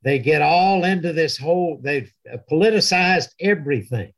they 0.03 0.19
get 0.19 0.43
all 0.43 0.85
into 0.85 1.13
this 1.13 1.37
whole, 1.39 1.81
they've 1.83 2.13
politicized 2.51 3.29
everything. 3.41 4.13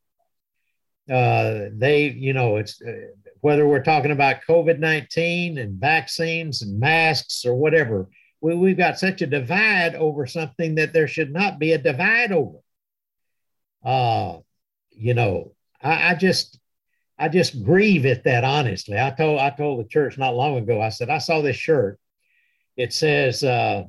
Uh, 1.11 1.67
they, 1.73 2.09
you 2.09 2.33
know, 2.33 2.57
it's 2.57 2.83
uh, 2.83 2.93
whether 3.41 3.67
we're 3.67 3.83
talking 3.83 4.11
about 4.11 4.41
COVID 4.49 4.81
19 4.81 5.59
and 5.59 5.81
vaccines 5.81 6.63
and 6.63 6.81
masks 6.81 7.45
or 7.45 7.55
whatever, 7.55 8.09
we, 8.41 8.57
we've 8.57 8.77
got 8.77 8.99
such 8.99 9.23
a 9.23 9.27
divide 9.27 9.95
over 9.95 10.27
something 10.27 10.75
that 10.77 10.93
there 10.93 11.07
should 11.07 11.33
not 11.33 11.61
be 11.61 11.73
a 11.73 11.79
divide 11.79 12.33
over. 12.33 12.59
Uh, 13.85 14.39
you 14.91 15.15
know, 15.15 15.53
I, 15.81 16.11
I 16.11 16.15
just, 16.17 16.59
I 17.19 17.29
just 17.29 17.65
grieve 17.65 18.05
at 18.07 18.25
that 18.25 18.45
honestly. 18.45 18.99
I 18.99 19.11
told 19.11 19.41
I 19.41 19.51
told 19.51 19.81
the 19.81 19.89
church 19.89 20.19
not 20.19 20.37
long 20.37 20.57
ago, 20.59 20.81
I 20.81 20.91
said, 20.91 21.11
I 21.11 21.19
saw 21.19 21.41
this 21.41 21.57
shirt. 21.57 21.99
It 22.77 22.93
says 22.93 23.43
uh, 23.43 23.85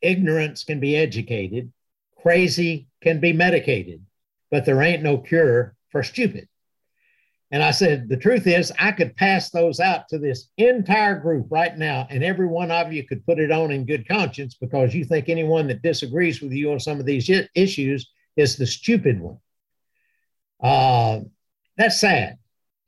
ignorance 0.00 0.64
can 0.64 0.80
be 0.80 0.96
educated, 0.96 1.72
crazy 2.20 2.88
can 3.00 3.20
be 3.20 3.32
medicated, 3.32 4.04
but 4.50 4.64
there 4.64 4.82
ain't 4.82 5.02
no 5.02 5.18
cure 5.18 5.76
for 5.90 6.02
stupid. 6.02 6.48
And 7.52 7.62
I 7.62 7.70
said, 7.70 8.08
the 8.08 8.16
truth 8.16 8.46
is, 8.46 8.72
I 8.78 8.92
could 8.92 9.14
pass 9.14 9.50
those 9.50 9.78
out 9.78 10.08
to 10.08 10.18
this 10.18 10.48
entire 10.56 11.16
group 11.16 11.48
right 11.50 11.76
now, 11.76 12.06
and 12.08 12.24
every 12.24 12.46
one 12.46 12.70
of 12.70 12.94
you 12.94 13.06
could 13.06 13.26
put 13.26 13.38
it 13.38 13.52
on 13.52 13.70
in 13.70 13.84
good 13.84 14.08
conscience 14.08 14.56
because 14.58 14.94
you 14.94 15.04
think 15.04 15.28
anyone 15.28 15.68
that 15.68 15.82
disagrees 15.82 16.40
with 16.40 16.52
you 16.52 16.72
on 16.72 16.80
some 16.80 16.98
of 16.98 17.04
these 17.04 17.30
issues 17.54 18.10
is 18.36 18.56
the 18.56 18.66
stupid 18.66 19.20
one. 19.20 19.36
Uh, 20.62 21.20
that's 21.82 22.00
sad. 22.00 22.38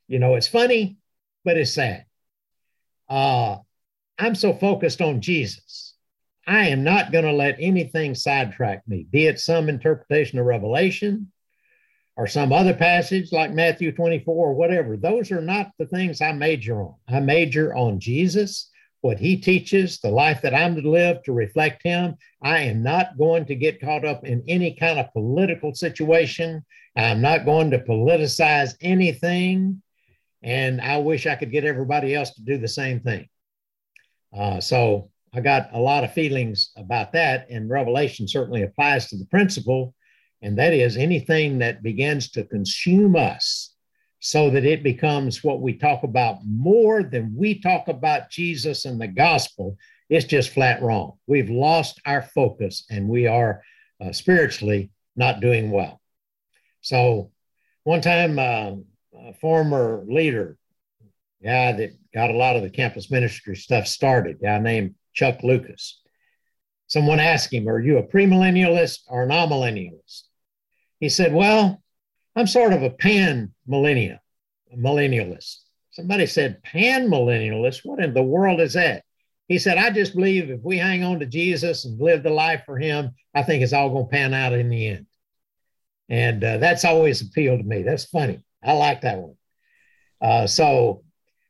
You 0.07 0.19
know, 0.19 0.35
it's 0.35 0.47
funny, 0.47 0.97
but 1.43 1.57
it's 1.57 1.73
sad. 1.73 2.05
Uh, 3.09 3.57
I'm 4.17 4.35
so 4.35 4.53
focused 4.53 5.01
on 5.01 5.19
Jesus. 5.19 5.95
I 6.47 6.69
am 6.69 6.83
not 6.83 7.11
going 7.11 7.25
to 7.25 7.33
let 7.33 7.57
anything 7.59 8.15
sidetrack 8.15 8.87
me, 8.87 9.05
be 9.09 9.25
it 9.25 9.39
some 9.39 9.67
interpretation 9.67 10.39
of 10.39 10.45
Revelation, 10.45 11.31
or 12.15 12.27
some 12.27 12.53
other 12.53 12.73
passage 12.73 13.33
like 13.33 13.51
Matthew 13.51 13.91
24 13.91 14.33
or 14.33 14.53
whatever. 14.53 14.95
Those 14.95 15.31
are 15.31 15.41
not 15.41 15.71
the 15.77 15.87
things 15.87 16.21
I 16.21 16.31
major 16.31 16.81
on. 16.81 16.95
I 17.09 17.19
major 17.19 17.75
on 17.75 17.99
Jesus, 17.99 18.69
what 19.05 19.19
he 19.19 19.37
teaches, 19.37 19.99
the 19.99 20.09
life 20.09 20.41
that 20.41 20.55
I'm 20.55 20.75
to 20.81 20.89
live 20.89 21.21
to 21.23 21.31
reflect 21.31 21.83
him. 21.83 22.15
I 22.41 22.61
am 22.61 22.81
not 22.81 23.19
going 23.19 23.45
to 23.45 23.55
get 23.55 23.79
caught 23.79 24.03
up 24.03 24.25
in 24.25 24.43
any 24.47 24.73
kind 24.73 24.97
of 24.97 25.13
political 25.13 25.75
situation. 25.75 26.65
I'm 26.97 27.21
not 27.21 27.45
going 27.45 27.69
to 27.69 27.77
politicize 27.77 28.73
anything. 28.81 29.83
And 30.41 30.81
I 30.81 30.97
wish 30.97 31.27
I 31.27 31.35
could 31.35 31.51
get 31.51 31.65
everybody 31.65 32.15
else 32.15 32.33
to 32.33 32.41
do 32.41 32.57
the 32.57 32.67
same 32.67 32.99
thing. 32.99 33.29
Uh, 34.35 34.59
so 34.59 35.11
I 35.31 35.41
got 35.41 35.69
a 35.73 35.79
lot 35.79 36.03
of 36.03 36.11
feelings 36.11 36.71
about 36.75 37.13
that. 37.13 37.47
And 37.51 37.69
Revelation 37.69 38.27
certainly 38.27 38.63
applies 38.63 39.09
to 39.09 39.17
the 39.17 39.25
principle 39.25 39.93
and 40.41 40.57
that 40.57 40.73
is 40.73 40.97
anything 40.97 41.59
that 41.59 41.81
begins 41.83 42.29
to 42.31 42.43
consume 42.43 43.15
us 43.15 43.74
so 44.25 44.49
that 44.49 44.65
it 44.65 44.81
becomes 44.81 45.43
what 45.43 45.61
we 45.61 45.71
talk 45.71 46.01
about 46.01 46.39
more 46.43 47.03
than 47.03 47.31
we 47.37 47.59
talk 47.59 47.87
about 47.87 48.31
Jesus 48.31 48.85
and 48.85 48.99
the 48.99 49.07
gospel, 49.07 49.77
it's 50.09 50.25
just 50.25 50.49
flat 50.49 50.81
wrong. 50.81 51.11
We've 51.27 51.51
lost 51.51 52.01
our 52.07 52.23
focus 52.23 52.85
and 52.89 53.07
we 53.07 53.27
are 53.27 53.61
uh, 54.03 54.13
spiritually 54.13 54.89
not 55.15 55.41
doing 55.41 55.69
well. 55.69 56.01
So, 56.81 57.29
one 57.83 58.01
time, 58.01 58.39
uh, 58.39 58.71
a 59.27 59.33
former 59.39 60.03
leader, 60.07 60.57
guy 61.43 61.73
that 61.73 61.91
got 62.11 62.31
a 62.31 62.35
lot 62.35 62.55
of 62.55 62.63
the 62.63 62.71
campus 62.71 63.11
ministry 63.11 63.55
stuff 63.55 63.85
started, 63.85 64.39
guy 64.41 64.57
named 64.57 64.95
Chuck 65.13 65.43
Lucas. 65.43 66.01
Someone 66.87 67.19
asked 67.19 67.53
him, 67.53 67.69
Are 67.69 67.79
you 67.79 67.99
a 67.99 68.07
premillennialist 68.07 69.01
or 69.07 69.21
an 69.21 69.29
amillennialist? 69.29 70.23
He 70.99 71.09
said, 71.09 71.31
Well, 71.31 71.83
I'm 72.35 72.47
sort 72.47 72.73
of 72.73 72.83
a 72.83 72.89
pan 72.89 73.53
millennia, 73.65 74.21
a 74.71 74.77
millennialist. 74.77 75.57
Somebody 75.91 76.25
said, 76.25 76.61
Pan 76.63 77.09
millennialist? 77.09 77.85
What 77.85 78.03
in 78.03 78.13
the 78.13 78.23
world 78.23 78.59
is 78.59 78.73
that? 78.73 79.03
He 79.47 79.59
said, 79.59 79.77
I 79.77 79.91
just 79.91 80.15
believe 80.15 80.49
if 80.49 80.59
we 80.61 80.77
hang 80.77 81.03
on 81.03 81.19
to 81.19 81.25
Jesus 81.25 81.85
and 81.85 81.99
live 82.01 82.23
the 82.23 82.31
life 82.31 82.63
for 82.65 82.77
him, 82.77 83.11
I 83.33 83.43
think 83.43 83.63
it's 83.63 83.71
all 83.71 83.89
going 83.89 84.05
to 84.05 84.11
pan 84.11 84.33
out 84.33 84.53
in 84.53 84.69
the 84.69 84.87
end. 84.87 85.05
And 86.09 86.43
uh, 86.43 86.57
that's 86.57 86.83
always 86.83 87.21
appealed 87.21 87.59
to 87.59 87.65
me. 87.65 87.83
That's 87.83 88.05
funny. 88.05 88.43
I 88.61 88.73
like 88.73 89.01
that 89.01 89.19
one. 89.19 89.35
Uh, 90.19 90.47
so, 90.47 91.03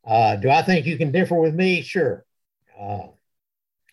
uh, 0.05 0.35
do 0.35 0.49
I 0.49 0.61
think 0.61 0.85
you 0.85 0.97
can 0.97 1.11
differ 1.11 1.35
with 1.35 1.55
me? 1.55 1.81
Sure. 1.81 2.23
Uh, 2.79 3.07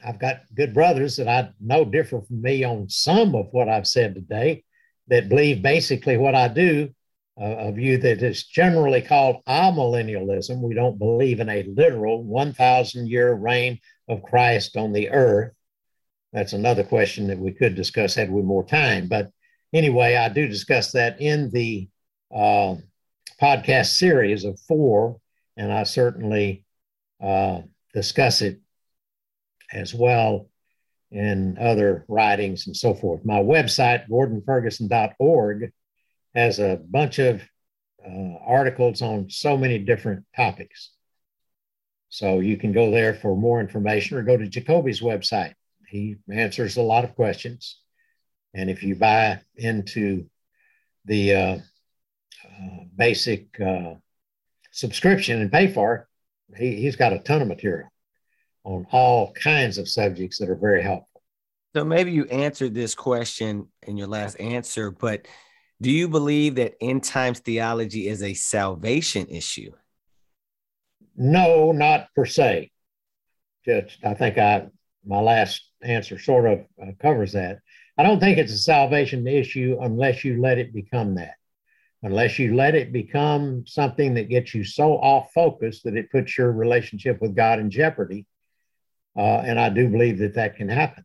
I've 0.04 0.18
got 0.18 0.42
good 0.54 0.74
brothers 0.74 1.16
that 1.16 1.28
I 1.28 1.50
know 1.60 1.84
differ 1.84 2.20
from 2.20 2.42
me 2.42 2.64
on 2.64 2.88
some 2.88 3.34
of 3.34 3.48
what 3.52 3.68
I've 3.68 3.86
said 3.86 4.14
today 4.14 4.64
that 5.08 5.28
believe 5.28 5.62
basically 5.62 6.16
what 6.16 6.34
I 6.34 6.48
do, 6.48 6.90
uh, 7.40 7.44
a 7.44 7.72
view 7.72 7.98
that 7.98 8.22
is 8.22 8.44
generally 8.44 9.02
called 9.02 9.42
amillennialism. 9.48 10.60
We 10.60 10.74
don't 10.74 10.98
believe 10.98 11.40
in 11.40 11.48
a 11.48 11.62
literal 11.64 12.22
1,000 12.22 13.08
year 13.08 13.32
reign 13.32 13.78
of 14.08 14.22
Christ 14.22 14.76
on 14.76 14.92
the 14.92 15.10
earth. 15.10 15.52
That's 16.32 16.52
another 16.52 16.84
question 16.84 17.26
that 17.28 17.38
we 17.38 17.52
could 17.52 17.74
discuss 17.74 18.14
had 18.14 18.30
we 18.30 18.42
more 18.42 18.64
time. 18.64 19.08
But 19.08 19.30
anyway, 19.72 20.16
I 20.16 20.28
do 20.28 20.48
discuss 20.48 20.92
that 20.92 21.20
in 21.20 21.50
the 21.50 21.88
uh, 22.34 22.76
podcast 23.40 23.96
series 23.96 24.44
of 24.44 24.58
four, 24.60 25.20
and 25.56 25.72
I 25.72 25.82
certainly 25.82 26.64
uh, 27.22 27.62
discuss 27.92 28.40
it 28.40 28.60
as 29.72 29.94
well 29.94 30.48
and 31.12 31.58
other 31.58 32.04
writings 32.08 32.66
and 32.66 32.76
so 32.76 32.94
forth. 32.94 33.24
My 33.24 33.40
website, 33.40 34.08
gordonferguson.org, 34.08 35.72
has 36.34 36.58
a 36.58 36.80
bunch 36.88 37.18
of 37.18 37.42
uh, 38.04 38.36
articles 38.46 39.02
on 39.02 39.28
so 39.28 39.56
many 39.56 39.78
different 39.78 40.24
topics. 40.34 40.90
So 42.08 42.40
you 42.40 42.56
can 42.56 42.72
go 42.72 42.90
there 42.90 43.14
for 43.14 43.36
more 43.36 43.60
information 43.60 44.16
or 44.16 44.22
go 44.22 44.36
to 44.36 44.48
Jacoby's 44.48 45.00
website. 45.00 45.54
He 45.86 46.16
answers 46.30 46.76
a 46.76 46.82
lot 46.82 47.04
of 47.04 47.14
questions. 47.14 47.78
And 48.54 48.70
if 48.70 48.82
you 48.82 48.96
buy 48.96 49.40
into 49.56 50.26
the 51.04 51.34
uh, 51.34 51.58
uh, 52.44 52.84
basic 52.96 53.60
uh, 53.60 53.94
subscription 54.70 55.40
and 55.40 55.52
pay 55.52 55.72
for 55.72 55.94
it, 55.94 56.58
he, 56.58 56.82
he's 56.82 56.96
got 56.96 57.12
a 57.12 57.18
ton 57.18 57.42
of 57.42 57.48
material 57.48 57.91
on 58.64 58.86
all 58.92 59.32
kinds 59.32 59.78
of 59.78 59.88
subjects 59.88 60.38
that 60.38 60.48
are 60.48 60.56
very 60.56 60.82
helpful. 60.82 61.22
So 61.74 61.84
maybe 61.84 62.12
you 62.12 62.26
answered 62.26 62.74
this 62.74 62.94
question 62.94 63.68
in 63.86 63.96
your 63.96 64.06
last 64.06 64.38
answer, 64.38 64.90
but 64.90 65.26
do 65.80 65.90
you 65.90 66.08
believe 66.08 66.56
that 66.56 66.74
end 66.80 67.02
times 67.02 67.40
theology 67.40 68.08
is 68.08 68.22
a 68.22 68.34
salvation 68.34 69.26
issue? 69.28 69.72
No, 71.16 71.72
not 71.72 72.08
per 72.14 72.24
se. 72.24 72.70
Just, 73.64 73.98
I 74.04 74.14
think 74.14 74.38
I 74.38 74.66
my 75.04 75.20
last 75.20 75.68
answer 75.82 76.18
sort 76.18 76.46
of 76.46 76.60
uh, 76.80 76.92
covers 77.00 77.32
that. 77.32 77.58
I 77.98 78.02
don't 78.02 78.20
think 78.20 78.38
it's 78.38 78.52
a 78.52 78.58
salvation 78.58 79.26
issue 79.26 79.78
unless 79.80 80.24
you 80.24 80.40
let 80.40 80.58
it 80.58 80.72
become 80.72 81.16
that. 81.16 81.34
Unless 82.02 82.38
you 82.38 82.54
let 82.54 82.74
it 82.74 82.92
become 82.92 83.64
something 83.66 84.14
that 84.14 84.28
gets 84.28 84.54
you 84.54 84.64
so 84.64 84.94
off 84.94 85.32
focus 85.32 85.82
that 85.82 85.96
it 85.96 86.10
puts 86.10 86.36
your 86.36 86.52
relationship 86.52 87.20
with 87.20 87.36
God 87.36 87.58
in 87.58 87.70
jeopardy 87.70 88.26
uh, 89.16 89.42
and 89.44 89.58
I 89.58 89.68
do 89.68 89.88
believe 89.88 90.18
that 90.18 90.34
that 90.34 90.56
can 90.56 90.68
happen. 90.68 91.04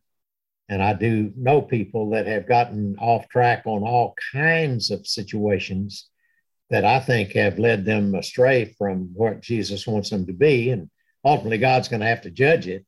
And 0.68 0.82
I 0.82 0.92
do 0.92 1.32
know 1.36 1.62
people 1.62 2.10
that 2.10 2.26
have 2.26 2.46
gotten 2.46 2.96
off 2.98 3.28
track 3.28 3.62
on 3.64 3.82
all 3.82 4.14
kinds 4.32 4.90
of 4.90 5.06
situations 5.06 6.08
that 6.70 6.84
I 6.84 7.00
think 7.00 7.32
have 7.32 7.58
led 7.58 7.84
them 7.84 8.14
astray 8.14 8.74
from 8.76 9.10
what 9.14 9.40
Jesus 9.40 9.86
wants 9.86 10.10
them 10.10 10.26
to 10.26 10.34
be. 10.34 10.70
And 10.70 10.90
ultimately, 11.24 11.58
God's 11.58 11.88
going 11.88 12.00
to 12.00 12.06
have 12.06 12.22
to 12.22 12.30
judge 12.30 12.68
it. 12.68 12.84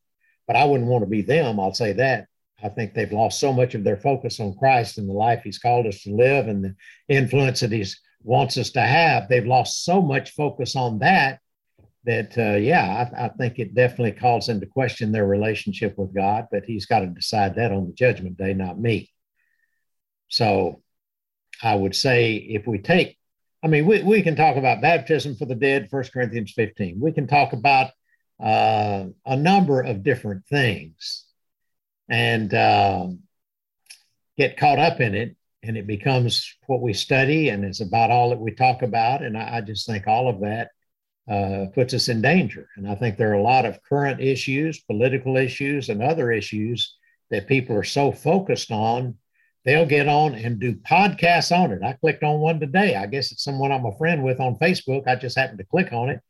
But 0.47 0.57
I 0.57 0.65
wouldn't 0.65 0.91
want 0.91 1.03
to 1.03 1.11
be 1.11 1.23
them. 1.23 1.59
I'll 1.59 1.73
say 1.73 1.95
that. 1.95 2.27
I 2.63 2.69
think 2.69 2.93
they've 2.93 3.13
lost 3.13 3.41
so 3.41 3.53
much 3.53 3.75
of 3.75 3.85
their 3.85 3.97
focus 3.97 4.39
on 4.41 4.59
Christ 4.59 4.99
and 4.99 5.09
the 5.09 5.15
life 5.15 5.43
He's 5.43 5.59
called 5.59 5.87
us 5.87 6.03
to 6.03 6.15
live 6.15 6.49
and 6.49 6.63
the 6.63 6.75
influence 7.09 7.61
that 7.61 7.73
He 7.73 7.87
wants 8.23 8.59
us 8.59 8.71
to 8.73 8.83
have. 8.83 9.29
They've 9.29 9.47
lost 9.47 9.85
so 9.85 10.03
much 10.03 10.33
focus 10.33 10.77
on 10.77 10.99
that 10.99 11.41
that 12.05 12.37
uh, 12.39 12.57
yeah, 12.57 13.11
I, 13.13 13.27
I, 13.27 13.29
think 13.29 13.59
it 13.59 13.75
definitely 13.75 14.13
calls 14.13 14.49
into 14.49 14.67
question 14.67 15.13
their 15.13 15.27
relationship 15.27 15.99
with 15.99 16.15
God, 16.15 16.47
but 16.51 16.65
He's 16.65 16.87
got 16.87 17.01
to 17.01 17.07
decide 17.07 17.57
that 17.57 17.73
on 17.73 17.87
the 17.87 17.93
judgment 17.93 18.39
day, 18.39 18.55
not 18.55 18.79
me. 18.79 19.11
So 20.29 20.83
I 21.63 21.75
would 21.75 21.95
say 21.95 22.35
if 22.37 22.67
we 22.67 22.79
take, 22.79 23.19
I 23.63 23.69
mean, 23.69 23.85
we, 23.85 24.03
we 24.03 24.23
can 24.23 24.37
talk 24.37 24.57
about 24.57 24.81
baptism 24.81 25.37
for 25.37 25.45
the 25.45 25.55
dead, 25.55 25.91
First 25.91 26.13
Corinthians 26.13 26.53
15. 26.53 26.99
We 26.99 27.13
can 27.13 27.27
talk 27.27 27.53
about 27.53 27.91
uh, 28.43 29.07
a 29.27 29.37
number 29.37 29.83
of 29.83 30.03
different 30.03 30.47
things 30.47 31.27
and 32.09 32.53
uh, 32.55 33.09
get 34.39 34.57
caught 34.57 34.79
up 34.79 35.01
in 35.01 35.15
it. 35.15 35.37
And 35.63 35.77
it 35.77 35.87
becomes 35.87 36.57
what 36.69 36.81
we 36.81 36.95
study, 36.95 37.51
and 37.51 37.67
it's 37.67 37.83
about 37.83 38.11
all 38.11 38.31
that 38.31 38.41
we 38.41 38.53
talk 38.53 38.81
about. 38.81 39.23
And 39.23 39.37
I, 39.37 39.59
I 39.59 39.61
just 39.61 39.85
think 39.85 40.07
all 40.07 40.27
of 40.27 40.41
that 40.41 40.71
uh, 41.29 41.67
puts 41.75 41.95
us 41.95 42.09
in 42.09 42.23
danger. 42.23 42.69
And 42.77 42.89
I 42.89 42.95
think 42.95 43.17
there 43.17 43.31
are 43.31 43.35
a 43.35 43.43
lot 43.43 43.65
of 43.65 43.83
current 43.83 44.21
issues, 44.21 44.81
political 44.81 45.37
issues, 45.37 45.89
and 45.89 46.03
other 46.03 46.33
issues 46.33 46.97
that 47.31 47.47
people 47.47 47.77
are 47.77 47.85
so 47.85 48.13
focused 48.13 48.71
on, 48.71 49.17
they'll 49.65 49.87
get 49.87 50.09
on 50.09 50.35
and 50.35 50.59
do 50.59 50.75
podcasts 50.75 51.57
on 51.57 51.71
it. 51.73 51.83
I 51.83 51.93
clicked 51.93 52.23
on 52.23 52.41
one 52.41 52.59
today. 52.61 52.97
I 52.97 53.07
guess 53.07 53.31
it's 53.31 53.45
someone 53.45 53.71
I'm 53.71 53.87
a 53.87 53.97
friend 53.97 54.25
with 54.25 54.41
on 54.41 54.57
Facebook. 54.57 55.07
I 55.07 55.15
just 55.17 55.39
happened 55.39 55.59
to 55.59 55.65
click 55.65 55.93
on 55.93 56.09
it. 56.09 56.21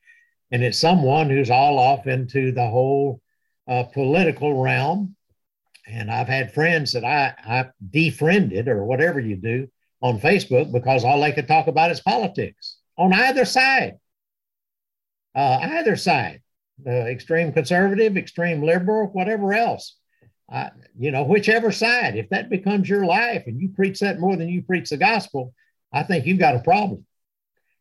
And 0.50 0.62
it's 0.62 0.78
someone 0.78 1.30
who's 1.30 1.50
all 1.50 1.78
off 1.78 2.06
into 2.06 2.52
the 2.52 2.66
whole 2.66 3.20
uh, 3.68 3.84
political 3.84 4.60
realm. 4.60 5.16
And 5.86 6.10
I've 6.10 6.28
had 6.28 6.52
friends 6.52 6.92
that 6.92 7.04
I, 7.04 7.34
I 7.44 7.70
defriended 7.90 8.68
or 8.68 8.84
whatever 8.84 9.20
you 9.20 9.36
do 9.36 9.68
on 10.02 10.20
Facebook 10.20 10.72
because 10.72 11.04
all 11.04 11.20
they 11.20 11.32
could 11.32 11.48
talk 11.48 11.68
about 11.68 11.90
is 11.90 12.00
politics 12.00 12.78
on 12.98 13.12
either 13.12 13.44
side. 13.44 13.94
Uh, 15.34 15.58
either 15.62 15.96
side, 15.96 16.42
the 16.82 17.08
extreme 17.08 17.52
conservative, 17.52 18.16
extreme 18.16 18.62
liberal, 18.62 19.08
whatever 19.08 19.52
else. 19.52 19.96
Uh, 20.50 20.70
you 20.98 21.12
know, 21.12 21.22
whichever 21.22 21.70
side, 21.70 22.16
if 22.16 22.28
that 22.30 22.50
becomes 22.50 22.88
your 22.88 23.04
life 23.04 23.44
and 23.46 23.60
you 23.60 23.68
preach 23.68 24.00
that 24.00 24.18
more 24.18 24.36
than 24.36 24.48
you 24.48 24.62
preach 24.62 24.90
the 24.90 24.96
gospel, 24.96 25.54
I 25.92 26.02
think 26.02 26.26
you've 26.26 26.40
got 26.40 26.56
a 26.56 26.60
problem. 26.60 27.06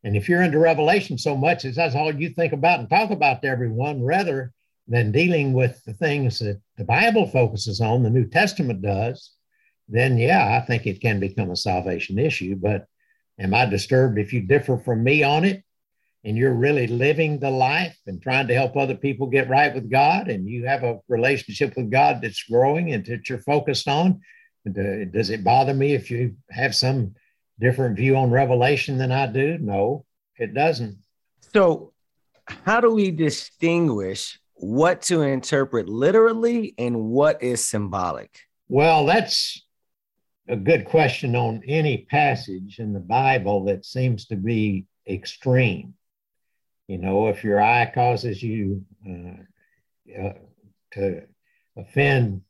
And 0.03 0.15
if 0.15 0.29
you're 0.29 0.44
into 0.44 0.60
Revelation 0.60 1.18
so 1.18 1.36
much 1.36 1.65
as 1.65 1.75
that's 1.75 1.96
all 1.96 2.13
you 2.13 2.29
think 2.29 2.53
about 2.53 2.79
and 2.79 2.89
talk 2.89 3.10
about 3.10 3.41
to 3.41 3.48
everyone, 3.48 4.03
rather 4.03 4.53
than 4.88 5.12
dealing 5.12 5.53
with 5.53 5.84
the 5.86 5.94
things 5.94 6.39
that 6.39 6.62
the 6.77 6.86
Bible 6.86 7.27
focuses 7.27 7.82
on, 7.82 8.03
the 8.03 8.10
New 8.10 8.27
Testament 8.27 8.82
does, 8.82 9.32
then 9.88 10.18
yeah, 10.18 10.58
I 10.62 10.65
think 10.65 10.86
it 10.86 11.01
can 11.01 11.20
become 11.20 11.51
a 11.51 11.56
salvation 11.56 12.20
issue. 12.20 12.56
But 12.56 12.86
am 13.39 13.53
I 13.53 13.65
disturbed 13.65 14.20
if 14.20 14.32
you 14.32 14.41
differ 14.41 14.77
from 14.77 15.03
me 15.03 15.24
on 15.24 15.44
it 15.44 15.63
and 16.24 16.38
you're 16.38 16.54
really 16.54 16.88
living 16.88 17.40
the 17.40 17.50
life 17.50 17.98
and 18.06 18.22
trying 18.22 18.48
to 18.48 18.54
help 18.54 18.76
other 18.76 18.96
people 18.96 19.28
get 19.28 19.50
right 19.50 19.74
with 19.74 19.90
God 19.90 20.28
and 20.28 20.48
you 20.48 20.66
have 20.66 20.84
a 20.84 21.00
relationship 21.08 21.74
with 21.78 21.90
God 21.90 22.20
that's 22.22 22.44
growing 22.44 22.94
and 22.94 23.06
that 23.06 23.30
you're 23.30 23.40
focused 23.40 23.88
on? 23.88 24.20
Uh, 24.68 25.06
does 25.12 25.30
it 25.30 25.44
bother 25.44 25.74
me 25.74 25.94
if 25.94 26.12
you 26.12 26.36
have 26.52 26.76
some 26.76 27.16
different 27.60 27.96
view 27.96 28.16
on 28.18 28.30
Revelation 28.30 28.98
than 28.98 29.12
I 29.12 29.28
do? 29.28 29.58
No, 29.60 30.06
it 30.38 30.54
doesn't. 30.54 30.98
So, 31.54 31.94
how 32.66 32.82
do 32.82 32.92
we 32.92 33.12
distinguish 33.12 34.40
what 34.56 35.02
to 35.04 35.22
interpret 35.22 35.88
literally 35.88 36.74
and 36.78 37.06
what 37.06 37.42
is 37.42 37.66
symbolic? 37.66 38.42
Well, 38.68 39.06
that's 39.06 39.66
a 40.48 40.56
good 40.56 40.86
question 40.86 41.36
on 41.36 41.62
any 41.68 42.06
passage 42.10 42.80
in 42.80 42.92
the 42.92 43.00
Bible 43.00 43.66
that 43.66 43.86
seems 43.86 44.26
to 44.26 44.36
be 44.36 44.86
extreme. 45.08 45.94
You 46.89 46.98
know, 46.98 47.27
if 47.27 47.43
your 47.43 47.62
eye 47.62 47.91
causes 47.93 48.41
you 48.41 48.84
uh, 49.08 50.19
uh, 50.19 50.34
to 50.93 51.22
offend, 51.77 52.41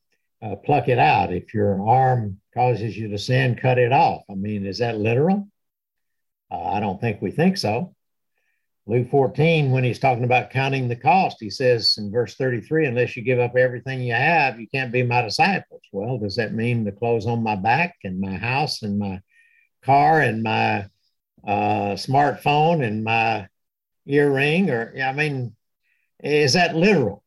uh, 0.41 0.55
pluck 0.55 0.87
it 0.87 0.97
out. 0.97 1.33
If 1.33 1.53
your 1.53 1.85
arm 1.85 2.39
causes 2.53 2.97
you 2.97 3.09
to 3.09 3.17
sin, 3.17 3.57
cut 3.61 3.77
it 3.77 3.91
off. 3.91 4.21
I 4.31 4.35
mean, 4.35 4.65
is 4.65 4.77
that 4.77 4.97
literal? 4.97 5.49
Uh, 6.49 6.63
I 6.63 6.79
don't 6.79 7.01
think 7.01 7.21
we 7.21 7.31
think 7.31 7.57
so. 7.57 7.93
Luke 8.87 9.09
14, 9.11 9.71
when 9.71 9.83
he's 9.83 9.99
talking 9.99 10.23
about 10.23 10.51
counting 10.51 10.87
the 10.87 10.95
cost, 10.95 11.35
he 11.41 11.49
says 11.49 11.95
in 11.97 12.09
verse 12.09 12.35
33, 12.35 12.85
unless 12.85 13.17
you 13.17 13.23
give 13.23 13.39
up 13.39 13.57
everything 13.57 13.99
you 14.01 14.13
have, 14.13 14.57
you 14.57 14.69
can't 14.73 14.93
be 14.93 15.03
my 15.03 15.21
disciples. 15.21 15.81
Well, 15.91 16.17
does 16.17 16.37
that 16.37 16.53
mean 16.53 16.85
the 16.85 16.93
clothes 16.93 17.27
on 17.27 17.43
my 17.43 17.57
back 17.57 17.97
and 18.05 18.21
my 18.21 18.37
house 18.37 18.83
and 18.83 18.97
my 18.97 19.19
car 19.83 20.21
and 20.21 20.41
my 20.41 20.87
uh, 21.45 21.95
smartphone 21.95 22.85
and 22.85 23.03
my 23.03 23.49
earring? 24.09 24.69
Or, 24.69 24.93
I 25.01 25.13
mean, 25.13 25.55
is 26.21 26.53
that 26.53 26.75
literal? 26.75 27.23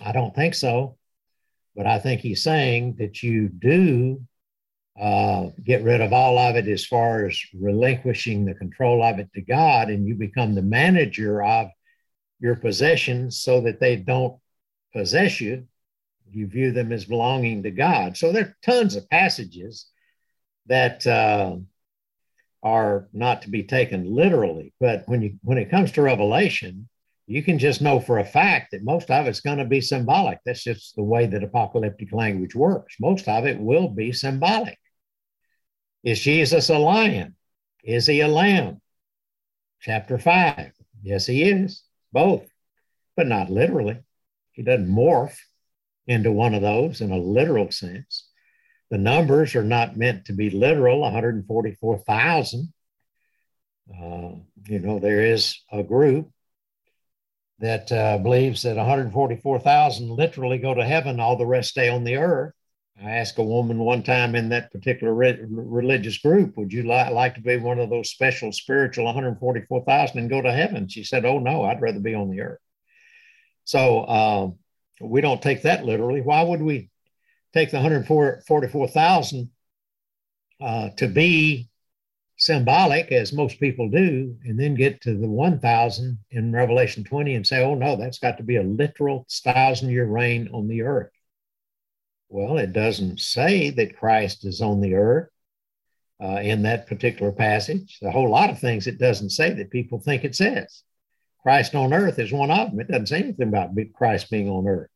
I 0.00 0.12
don't 0.12 0.34
think 0.34 0.54
so. 0.54 0.96
But 1.76 1.86
I 1.86 1.98
think 1.98 2.20
he's 2.20 2.42
saying 2.42 2.96
that 2.98 3.22
you 3.22 3.48
do 3.48 4.22
uh, 5.00 5.48
get 5.64 5.82
rid 5.82 6.00
of 6.02 6.12
all 6.12 6.38
of 6.38 6.56
it 6.56 6.68
as 6.68 6.84
far 6.84 7.26
as 7.26 7.40
relinquishing 7.58 8.44
the 8.44 8.54
control 8.54 9.02
of 9.02 9.18
it 9.18 9.30
to 9.34 9.40
God, 9.40 9.88
and 9.88 10.06
you 10.06 10.14
become 10.14 10.54
the 10.54 10.62
manager 10.62 11.42
of 11.42 11.68
your 12.40 12.56
possessions 12.56 13.40
so 13.40 13.62
that 13.62 13.80
they 13.80 13.96
don't 13.96 14.38
possess 14.92 15.40
you. 15.40 15.66
You 16.30 16.46
view 16.46 16.72
them 16.72 16.92
as 16.92 17.06
belonging 17.06 17.62
to 17.62 17.70
God. 17.70 18.16
So 18.16 18.32
there 18.32 18.44
are 18.44 18.56
tons 18.62 18.96
of 18.96 19.08
passages 19.08 19.86
that 20.66 21.06
uh, 21.06 21.56
are 22.62 23.08
not 23.12 23.42
to 23.42 23.50
be 23.50 23.64
taken 23.64 24.14
literally. 24.14 24.72
But 24.78 25.04
when 25.06 25.22
you 25.22 25.38
when 25.42 25.58
it 25.58 25.70
comes 25.70 25.92
to 25.92 26.02
Revelation, 26.02 26.88
you 27.26 27.42
can 27.42 27.58
just 27.58 27.82
know 27.82 28.00
for 28.00 28.18
a 28.18 28.24
fact 28.24 28.72
that 28.72 28.84
most 28.84 29.10
of 29.10 29.26
it's 29.26 29.40
going 29.40 29.58
to 29.58 29.64
be 29.64 29.80
symbolic. 29.80 30.38
That's 30.44 30.62
just 30.62 30.96
the 30.96 31.02
way 31.02 31.26
that 31.26 31.42
apocalyptic 31.42 32.12
language 32.12 32.54
works. 32.54 32.96
Most 33.00 33.28
of 33.28 33.46
it 33.46 33.58
will 33.58 33.88
be 33.88 34.12
symbolic. 34.12 34.78
Is 36.04 36.20
Jesus 36.20 36.68
a 36.68 36.78
lion? 36.78 37.36
Is 37.84 38.06
he 38.06 38.20
a 38.20 38.28
lamb? 38.28 38.80
Chapter 39.80 40.18
5. 40.18 40.72
Yes, 41.02 41.26
he 41.26 41.42
is. 41.42 41.82
Both, 42.12 42.48
but 43.16 43.26
not 43.26 43.50
literally. 43.50 43.98
He 44.52 44.62
doesn't 44.62 44.88
morph 44.88 45.36
into 46.06 46.30
one 46.30 46.54
of 46.54 46.62
those 46.62 47.00
in 47.00 47.10
a 47.10 47.18
literal 47.18 47.70
sense. 47.70 48.28
The 48.92 48.98
numbers 48.98 49.56
are 49.56 49.64
not 49.64 49.96
meant 49.96 50.26
to 50.26 50.34
be 50.34 50.50
literal 50.50 51.00
144,000. 51.00 52.72
Uh, 53.90 54.32
you 54.68 54.78
know, 54.80 54.98
there 54.98 55.22
is 55.22 55.58
a 55.72 55.82
group 55.82 56.28
that 57.60 57.90
uh, 57.90 58.18
believes 58.18 58.64
that 58.64 58.76
144,000 58.76 60.10
literally 60.10 60.58
go 60.58 60.74
to 60.74 60.84
heaven, 60.84 61.20
all 61.20 61.38
the 61.38 61.46
rest 61.46 61.70
stay 61.70 61.88
on 61.88 62.04
the 62.04 62.18
earth. 62.18 62.52
I 63.02 63.12
asked 63.12 63.38
a 63.38 63.42
woman 63.42 63.78
one 63.78 64.02
time 64.02 64.34
in 64.34 64.50
that 64.50 64.70
particular 64.70 65.14
re- 65.14 65.42
religious 65.48 66.18
group, 66.18 66.58
would 66.58 66.70
you 66.70 66.82
li- 66.82 67.08
like 67.08 67.36
to 67.36 67.40
be 67.40 67.56
one 67.56 67.78
of 67.78 67.88
those 67.88 68.10
special 68.10 68.52
spiritual 68.52 69.06
144,000 69.06 70.18
and 70.18 70.28
go 70.28 70.42
to 70.42 70.52
heaven? 70.52 70.86
She 70.86 71.02
said, 71.02 71.24
oh, 71.24 71.38
no, 71.38 71.62
I'd 71.62 71.80
rather 71.80 72.00
be 72.00 72.14
on 72.14 72.28
the 72.28 72.42
earth. 72.42 72.60
So 73.64 74.00
uh, 74.00 74.50
we 75.00 75.22
don't 75.22 75.40
take 75.40 75.62
that 75.62 75.86
literally. 75.86 76.20
Why 76.20 76.42
would 76.42 76.60
we 76.60 76.90
take 77.52 77.70
the 77.70 77.76
144,000 77.76 79.50
uh, 80.60 80.90
to 80.96 81.08
be 81.08 81.68
symbolic, 82.36 83.12
as 83.12 83.32
most 83.32 83.60
people 83.60 83.88
do, 83.88 84.36
and 84.44 84.58
then 84.58 84.74
get 84.74 85.00
to 85.02 85.16
the 85.16 85.28
1,000 85.28 86.18
in 86.30 86.52
Revelation 86.52 87.04
20 87.04 87.34
and 87.34 87.46
say, 87.46 87.62
oh, 87.62 87.74
no, 87.74 87.96
that's 87.96 88.18
got 88.18 88.36
to 88.38 88.42
be 88.42 88.56
a 88.56 88.62
literal 88.62 89.26
thousand 89.44 89.90
year 89.90 90.06
reign 90.06 90.48
on 90.52 90.66
the 90.68 90.82
earth? 90.82 91.10
Well, 92.28 92.58
it 92.58 92.72
doesn't 92.72 93.20
say 93.20 93.70
that 93.70 93.96
Christ 93.96 94.44
is 94.44 94.60
on 94.60 94.80
the 94.80 94.94
earth 94.94 95.28
uh, 96.22 96.40
in 96.42 96.62
that 96.62 96.86
particular 96.86 97.30
passage. 97.30 97.98
A 98.02 98.10
whole 98.10 98.30
lot 98.30 98.50
of 98.50 98.58
things 98.58 98.86
it 98.86 98.98
doesn't 98.98 99.30
say 99.30 99.52
that 99.52 99.70
people 99.70 100.00
think 100.00 100.24
it 100.24 100.34
says. 100.34 100.82
Christ 101.42 101.74
on 101.74 101.92
earth 101.92 102.18
is 102.18 102.32
one 102.32 102.50
of 102.50 102.70
them. 102.70 102.80
It 102.80 102.88
doesn't 102.88 103.08
say 103.08 103.18
anything 103.18 103.48
about 103.48 103.70
Christ 103.94 104.30
being 104.30 104.48
on 104.48 104.66
earth. 104.66 104.90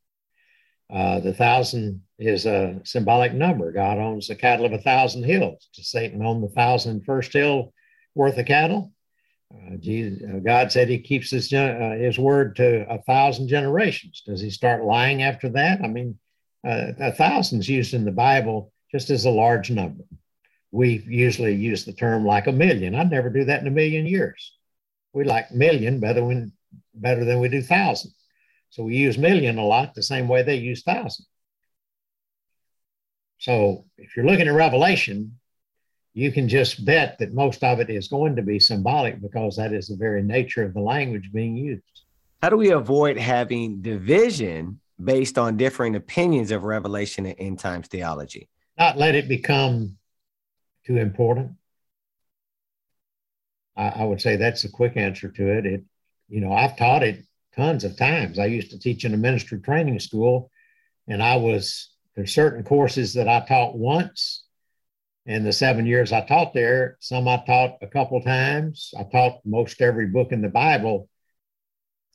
Uh, 0.92 1.20
the 1.20 1.34
thousand 1.34 2.02
is 2.18 2.46
a 2.46 2.80
symbolic 2.84 3.34
number. 3.34 3.72
God 3.72 3.98
owns 3.98 4.28
the 4.28 4.36
cattle 4.36 4.66
of 4.66 4.72
a 4.72 4.78
thousand 4.78 5.24
hills. 5.24 5.68
Does 5.74 5.90
Satan 5.90 6.24
own 6.24 6.40
the 6.40 6.48
thousand 6.48 7.04
first 7.04 7.32
hill 7.32 7.72
worth 8.14 8.38
of 8.38 8.46
cattle? 8.46 8.92
Uh, 9.52 9.76
Jesus, 9.76 10.22
uh, 10.22 10.38
God 10.38 10.72
said 10.72 10.88
he 10.88 10.98
keeps 10.98 11.30
his, 11.30 11.52
uh, 11.52 11.96
his 11.98 12.18
word 12.18 12.56
to 12.56 12.88
a 12.88 13.02
thousand 13.02 13.48
generations. 13.48 14.22
Does 14.26 14.40
he 14.40 14.50
start 14.50 14.84
lying 14.84 15.22
after 15.22 15.48
that? 15.50 15.80
I 15.82 15.88
mean, 15.88 16.18
uh, 16.66 16.92
a 16.98 17.12
thousand's 17.12 17.68
used 17.68 17.94
in 17.94 18.04
the 18.04 18.12
Bible 18.12 18.72
just 18.90 19.10
as 19.10 19.24
a 19.24 19.30
large 19.30 19.70
number. 19.70 20.04
We 20.72 21.04
usually 21.06 21.54
use 21.54 21.84
the 21.84 21.92
term 21.92 22.24
like 22.24 22.48
a 22.48 22.52
million. 22.52 22.94
I'd 22.94 23.10
never 23.10 23.30
do 23.30 23.44
that 23.44 23.60
in 23.60 23.66
a 23.66 23.70
million 23.70 24.06
years. 24.06 24.52
We 25.12 25.24
like 25.24 25.52
million 25.52 26.00
better 26.00 26.24
when 26.24 26.52
better 26.94 27.24
than 27.24 27.40
we 27.40 27.48
do 27.48 27.62
thousand. 27.62 28.12
So 28.70 28.84
we 28.84 28.96
use 28.96 29.16
million 29.16 29.58
a 29.58 29.64
lot 29.64 29.94
the 29.94 30.02
same 30.02 30.28
way 30.28 30.42
they 30.42 30.56
use 30.56 30.82
thousand. 30.82 31.26
So 33.38 33.84
if 33.98 34.16
you're 34.16 34.26
looking 34.26 34.48
at 34.48 34.54
Revelation, 34.54 35.38
you 36.14 36.32
can 36.32 36.48
just 36.48 36.84
bet 36.84 37.18
that 37.18 37.34
most 37.34 37.62
of 37.62 37.78
it 37.78 37.90
is 37.90 38.08
going 38.08 38.36
to 38.36 38.42
be 38.42 38.58
symbolic 38.58 39.20
because 39.20 39.56
that 39.56 39.74
is 39.74 39.88
the 39.88 39.96
very 39.96 40.22
nature 40.22 40.62
of 40.62 40.72
the 40.72 40.80
language 40.80 41.30
being 41.30 41.54
used. 41.56 41.82
How 42.42 42.48
do 42.48 42.56
we 42.56 42.70
avoid 42.70 43.18
having 43.18 43.82
division 43.82 44.80
based 45.02 45.36
on 45.36 45.58
differing 45.58 45.94
opinions 45.94 46.50
of 46.52 46.64
revelation 46.64 47.26
and 47.26 47.36
end 47.38 47.58
times 47.58 47.88
theology? 47.88 48.48
Not 48.78 48.96
let 48.96 49.14
it 49.14 49.28
become 49.28 49.98
too 50.86 50.96
important. 50.96 51.52
I, 53.76 53.88
I 53.88 54.04
would 54.04 54.22
say 54.22 54.36
that's 54.36 54.64
a 54.64 54.70
quick 54.70 54.96
answer 54.96 55.28
to 55.28 55.58
it. 55.58 55.66
It, 55.66 55.84
you 56.30 56.40
know, 56.40 56.52
I've 56.52 56.78
taught 56.78 57.02
it 57.02 57.25
tons 57.56 57.84
of 57.84 57.96
times. 57.96 58.38
I 58.38 58.46
used 58.46 58.70
to 58.70 58.78
teach 58.78 59.04
in 59.04 59.14
a 59.14 59.16
ministry 59.18 59.60
training 59.60 59.98
school, 60.00 60.50
and 61.08 61.22
I 61.22 61.36
was 61.36 61.90
there's 62.14 62.34
certain 62.34 62.64
courses 62.64 63.14
that 63.14 63.28
I 63.28 63.44
taught 63.46 63.76
once. 63.76 64.44
In 65.26 65.42
the 65.42 65.52
seven 65.52 65.86
years 65.86 66.12
I 66.12 66.24
taught 66.24 66.54
there, 66.54 66.96
some 67.00 67.26
I 67.26 67.42
taught 67.44 67.78
a 67.82 67.88
couple 67.88 68.20
times. 68.22 68.94
I 68.96 69.02
taught 69.02 69.44
most 69.44 69.82
every 69.82 70.06
book 70.06 70.30
in 70.30 70.40
the 70.40 70.48
Bible 70.48 71.08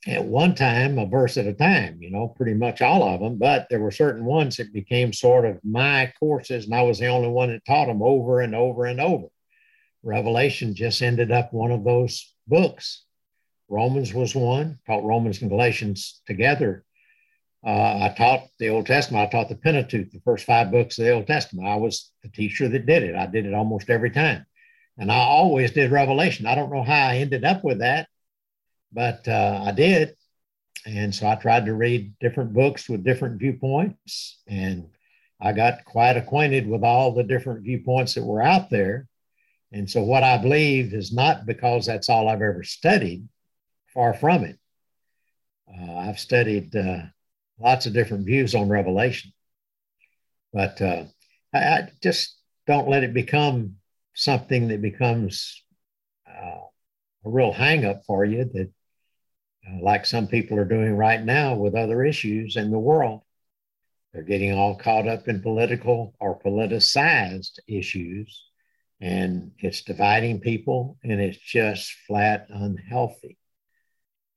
at 0.08 0.26
one 0.26 0.56
time 0.56 0.98
a 0.98 1.06
verse 1.06 1.38
at 1.38 1.46
a 1.46 1.54
time, 1.54 1.98
you 2.02 2.10
know, 2.10 2.28
pretty 2.30 2.54
much 2.54 2.82
all 2.82 3.04
of 3.04 3.20
them. 3.20 3.38
But 3.38 3.68
there 3.70 3.80
were 3.80 3.92
certain 3.92 4.26
ones 4.26 4.58
that 4.58 4.74
became 4.74 5.14
sort 5.14 5.46
of 5.46 5.60
my 5.64 6.12
courses, 6.20 6.66
and 6.66 6.74
I 6.74 6.82
was 6.82 7.00
the 7.00 7.08
only 7.08 7.28
one 7.28 7.50
that 7.50 7.66
taught 7.66 7.86
them 7.88 8.02
over 8.02 8.42
and 8.42 8.56
over 8.56 8.86
and 8.86 9.00
over. 9.00 9.28
Revelation 10.04 10.74
just 10.74 11.02
ended 11.02 11.32
up 11.32 11.54
one 11.54 11.72
of 11.72 11.84
those 11.84 12.34
books. 12.48 13.06
Romans 13.72 14.14
was 14.14 14.36
one, 14.36 14.78
taught 14.86 15.06
Romans 15.06 15.42
and 15.42 15.50
Galatians 15.50 16.22
together. 16.28 16.84
Uh, 17.66 18.10
I 18.10 18.14
taught 18.18 18.48
the 18.60 18.68
Old 18.68 18.86
Testament. 18.86 19.26
I 19.26 19.32
taught 19.32 19.48
the 19.48 19.56
Pentateuch, 19.56 20.12
the 20.12 20.20
first 20.26 20.46
five 20.46 20.72
books 20.72 21.00
of 21.00 21.06
the 21.06 21.12
Old 21.12 21.26
Testament. 21.26 21.68
I 21.68 21.76
was 21.76 22.12
the 22.22 22.30
teacher 22.30 22.68
that 22.68 22.86
did 22.86 23.04
it. 23.04 23.16
I 23.16 23.28
did 23.28 23.46
it 23.46 23.54
almost 23.54 23.90
every 23.90 24.12
time. 24.12 24.46
And 24.98 25.10
I 25.10 25.16
always 25.16 25.72
did 25.72 25.90
Revelation. 25.90 26.48
I 26.48 26.56
don't 26.56 26.72
know 26.72 26.84
how 26.84 27.08
I 27.08 27.18
ended 27.18 27.46
up 27.46 27.64
with 27.64 27.80
that, 27.80 28.10
but 28.92 29.26
uh, 29.26 29.64
I 29.66 29.72
did. 29.72 30.16
And 30.86 31.16
so 31.16 31.30
I 31.30 31.36
tried 31.36 31.66
to 31.68 31.74
read 31.74 32.20
different 32.20 32.54
books 32.54 32.90
with 32.90 33.06
different 33.06 33.40
viewpoints. 33.40 34.42
And 34.48 34.90
I 35.40 35.54
got 35.54 35.86
quite 35.86 36.18
acquainted 36.18 36.68
with 36.68 36.84
all 36.84 37.14
the 37.14 37.24
different 37.24 37.64
viewpoints 37.64 38.16
that 38.16 38.26
were 38.26 38.42
out 38.42 38.70
there. 38.70 39.08
And 39.72 39.90
so 39.90 40.04
what 40.04 40.24
I 40.24 40.38
believe 40.38 40.94
is 40.94 41.14
not 41.14 41.46
because 41.46 41.86
that's 41.86 42.10
all 42.10 42.28
I've 42.28 42.42
ever 42.42 42.64
studied, 42.64 43.30
far 43.94 44.14
from 44.14 44.44
it. 44.44 44.58
Uh, 45.68 45.96
I've 45.96 46.20
studied 46.20 46.76
uh, 46.76 47.04
lots 47.60 47.86
of 47.86 47.94
different 47.94 48.26
views 48.26 48.56
on 48.56 48.70
Revelation, 48.70 49.32
but 50.54 50.82
uh, 50.82 51.06
I, 51.54 51.60
I, 51.60 51.90
just 52.02 52.38
don't 52.68 52.90
let 52.90 53.04
it 53.04 53.14
become 53.14 53.76
something 54.14 54.68
that 54.68 54.82
becomes 54.82 55.64
uh, 56.28 56.62
a 57.26 57.30
real 57.30 57.54
hangup 57.54 58.06
for 58.06 58.26
you 58.26 58.46
that, 58.46 58.72
uh, 59.68 59.82
like 59.82 60.06
some 60.06 60.28
people 60.28 60.58
are 60.58 60.66
doing 60.66 60.96
right 60.96 61.24
now 61.24 61.56
with 61.56 61.76
other 61.76 62.04
issues 62.04 62.56
in 62.58 62.72
the 62.72 62.80
world. 62.80 63.22
They're 64.14 64.24
getting 64.24 64.52
all 64.52 64.76
caught 64.76 65.08
up 65.08 65.28
in 65.28 65.42
political 65.42 66.14
or 66.20 66.40
politicized 66.40 67.60
issues 67.68 68.44
and 69.00 69.52
it's 69.60 69.82
dividing 69.82 70.40
people 70.40 70.98
and 71.04 71.20
it's 71.20 71.38
just 71.38 71.92
flat 72.08 72.48
unhealthy. 72.50 73.38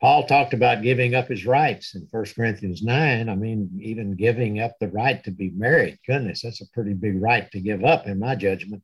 Paul 0.04 0.26
talked 0.26 0.52
about 0.52 0.82
giving 0.82 1.14
up 1.14 1.28
his 1.28 1.46
rights 1.46 1.94
in 1.94 2.06
1 2.10 2.24
Corinthians 2.36 2.82
9. 2.82 3.26
I 3.30 3.34
mean, 3.34 3.70
even 3.80 4.16
giving 4.16 4.60
up 4.60 4.72
the 4.78 4.88
right 4.88 5.24
to 5.24 5.30
be 5.30 5.48
married. 5.48 5.98
Goodness, 6.06 6.42
that's 6.42 6.60
a 6.60 6.68
pretty 6.74 6.92
big 6.92 7.22
right 7.22 7.50
to 7.52 7.58
give 7.58 7.86
up, 7.86 8.06
in 8.06 8.18
my 8.18 8.34
judgment. 8.34 8.82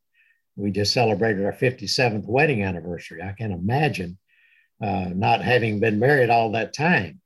We 0.56 0.70
just 0.70 0.94
celebrated 0.94 1.44
our 1.44 1.52
57th 1.52 2.26
wedding 2.26 2.62
anniversary. 2.62 3.20
I 3.20 3.32
can't 3.32 3.52
imagine 3.52 4.16
uh, 4.82 5.10
not 5.14 5.42
having 5.42 5.78
been 5.78 5.98
married 5.98 6.30
all 6.30 6.52
that 6.52 6.72
time. 6.72 7.20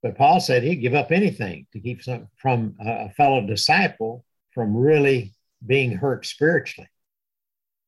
But 0.00 0.16
Paul 0.16 0.38
said 0.38 0.62
he'd 0.62 0.76
give 0.76 0.94
up 0.94 1.10
anything 1.10 1.66
to 1.72 1.80
keep 1.80 2.04
some, 2.04 2.28
from 2.36 2.76
a 2.78 3.10
fellow 3.14 3.44
disciple 3.44 4.24
from 4.52 4.76
really 4.76 5.34
being 5.66 5.90
hurt 5.90 6.24
spiritually. 6.24 6.88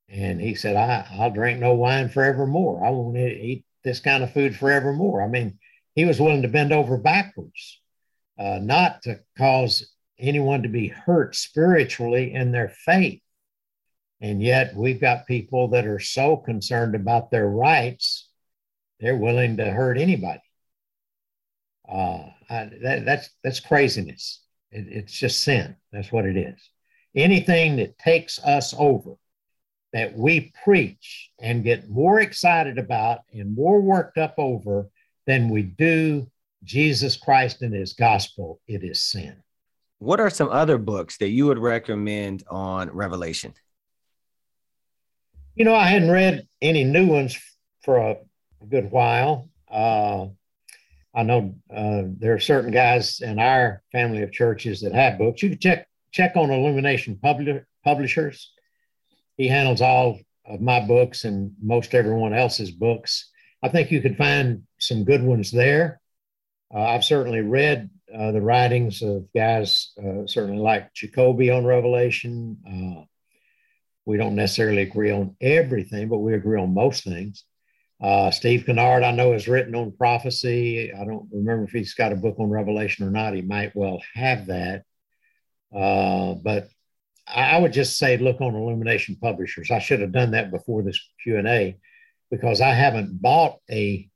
And 0.08 0.40
he 0.40 0.56
said, 0.56 0.74
I, 0.74 1.06
I'll 1.08 1.30
drink 1.30 1.60
no 1.60 1.74
wine 1.74 2.08
forevermore. 2.08 2.84
I 2.84 2.90
won't 2.90 3.16
eat 3.16 3.64
this 3.86 4.00
kind 4.00 4.24
of 4.24 4.32
food 4.32 4.56
forevermore. 4.56 5.22
I 5.22 5.28
mean, 5.28 5.60
he 5.94 6.04
was 6.04 6.20
willing 6.20 6.42
to 6.42 6.48
bend 6.48 6.72
over 6.72 6.98
backwards, 6.98 7.80
uh, 8.36 8.58
not 8.60 9.02
to 9.02 9.20
cause 9.38 9.94
anyone 10.18 10.64
to 10.64 10.68
be 10.68 10.88
hurt 10.88 11.36
spiritually 11.36 12.34
in 12.34 12.50
their 12.50 12.68
faith. 12.68 13.22
And 14.20 14.42
yet 14.42 14.74
we've 14.74 15.00
got 15.00 15.28
people 15.28 15.68
that 15.68 15.86
are 15.86 16.00
so 16.00 16.36
concerned 16.36 16.96
about 16.96 17.30
their 17.30 17.48
rights, 17.48 18.28
they're 18.98 19.16
willing 19.16 19.58
to 19.58 19.70
hurt 19.70 19.98
anybody. 19.98 20.42
Uh, 21.88 22.24
I, 22.50 22.70
that, 22.82 23.04
that's, 23.04 23.30
that's 23.44 23.60
craziness. 23.60 24.42
It, 24.72 24.86
it's 24.88 25.12
just 25.12 25.44
sin. 25.44 25.76
That's 25.92 26.10
what 26.10 26.26
it 26.26 26.36
is. 26.36 26.70
Anything 27.14 27.76
that 27.76 27.98
takes 27.98 28.40
us 28.40 28.74
over 28.76 29.14
that 29.96 30.14
we 30.14 30.52
preach 30.62 31.30
and 31.40 31.64
get 31.64 31.88
more 31.88 32.20
excited 32.20 32.76
about 32.76 33.20
and 33.32 33.56
more 33.56 33.80
worked 33.80 34.18
up 34.18 34.34
over 34.36 34.90
than 35.26 35.48
we 35.48 35.62
do 35.62 36.30
Jesus 36.64 37.16
Christ 37.16 37.62
and 37.62 37.72
his 37.72 37.94
gospel, 37.94 38.60
it 38.68 38.84
is 38.84 39.02
sin. 39.02 39.42
What 39.98 40.20
are 40.20 40.28
some 40.28 40.50
other 40.50 40.76
books 40.76 41.16
that 41.18 41.30
you 41.30 41.46
would 41.46 41.58
recommend 41.58 42.44
on 42.50 42.90
Revelation? 42.90 43.54
You 45.54 45.64
know, 45.64 45.74
I 45.74 45.86
hadn't 45.86 46.10
read 46.10 46.46
any 46.60 46.84
new 46.84 47.06
ones 47.06 47.38
for 47.82 47.96
a, 47.96 48.16
good 48.68 48.90
while. 48.90 49.48
Uh, 49.70 50.26
I 51.14 51.22
know 51.22 51.54
uh, 51.72 52.02
there 52.18 52.34
are 52.34 52.40
certain 52.40 52.72
guys 52.72 53.20
in 53.20 53.38
our 53.38 53.82
family 53.92 54.22
of 54.22 54.32
churches 54.32 54.80
that 54.80 54.92
have 54.92 55.18
books. 55.18 55.42
You 55.42 55.50
can 55.50 55.58
check 55.58 55.88
check 56.10 56.32
on 56.36 56.50
Illumination 56.50 57.20
Publishers 57.84 58.50
he 59.36 59.48
handles 59.48 59.80
all 59.80 60.18
of 60.46 60.60
my 60.60 60.80
books 60.80 61.24
and 61.24 61.52
most 61.62 61.94
everyone 61.94 62.34
else's 62.34 62.70
books. 62.70 63.30
I 63.62 63.68
think 63.68 63.90
you 63.90 64.00
could 64.00 64.16
find 64.16 64.62
some 64.78 65.04
good 65.04 65.22
ones 65.22 65.50
there. 65.50 66.00
Uh, 66.74 66.82
I've 66.82 67.04
certainly 67.04 67.40
read 67.40 67.90
uh, 68.14 68.32
the 68.32 68.40
writings 68.40 69.02
of 69.02 69.26
guys, 69.34 69.92
uh, 69.98 70.26
certainly 70.26 70.58
like 70.58 70.92
Jacoby 70.94 71.50
on 71.50 71.64
Revelation. 71.64 72.56
Uh, 72.66 73.04
we 74.04 74.16
don't 74.16 74.36
necessarily 74.36 74.82
agree 74.82 75.10
on 75.10 75.36
everything, 75.40 76.08
but 76.08 76.18
we 76.18 76.34
agree 76.34 76.60
on 76.60 76.74
most 76.74 77.04
things. 77.04 77.44
Uh, 78.00 78.30
Steve 78.30 78.64
Kinnard, 78.66 79.02
I 79.02 79.10
know, 79.10 79.32
has 79.32 79.48
written 79.48 79.74
on 79.74 79.96
prophecy. 79.96 80.92
I 80.92 81.04
don't 81.04 81.28
remember 81.32 81.64
if 81.64 81.70
he's 81.70 81.94
got 81.94 82.12
a 82.12 82.16
book 82.16 82.36
on 82.38 82.50
Revelation 82.50 83.06
or 83.06 83.10
not. 83.10 83.34
He 83.34 83.42
might 83.42 83.74
well 83.74 84.00
have 84.14 84.46
that. 84.46 84.84
Uh, 85.74 86.34
but 86.34 86.68
I 87.26 87.58
would 87.58 87.72
just 87.72 87.98
say 87.98 88.16
look 88.16 88.40
on 88.40 88.54
Illumination 88.54 89.16
Publishers. 89.16 89.70
I 89.70 89.80
should 89.80 90.00
have 90.00 90.12
done 90.12 90.32
that 90.32 90.50
before 90.50 90.82
this 90.82 91.00
Q 91.22 91.38
and 91.38 91.48
A 91.48 91.76
because 92.30 92.60
I 92.60 92.70
haven't 92.70 93.20
bought 93.20 93.58
a 93.70 94.08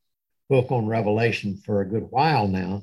book 0.48 0.70
on 0.70 0.86
Revelation 0.86 1.56
for 1.56 1.80
a 1.80 1.88
good 1.88 2.06
while 2.10 2.48
now. 2.48 2.82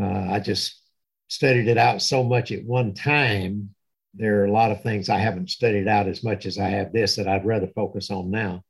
Uh, 0.00 0.32
I 0.32 0.40
just 0.40 0.80
studied 1.28 1.68
it 1.68 1.78
out 1.78 2.00
so 2.00 2.22
much 2.22 2.52
at 2.52 2.64
one 2.64 2.94
time. 2.94 3.74
There 4.14 4.40
are 4.40 4.46
a 4.46 4.52
lot 4.52 4.70
of 4.70 4.82
things 4.82 5.08
I 5.08 5.18
haven't 5.18 5.50
studied 5.50 5.88
out 5.88 6.06
as 6.06 6.22
much 6.22 6.46
as 6.46 6.58
I 6.58 6.68
have 6.68 6.92
this 6.92 7.16
that 7.16 7.28
I'd 7.28 7.44
rather 7.44 7.66
focus 7.68 8.10
on 8.10 8.30
now. 8.30 8.62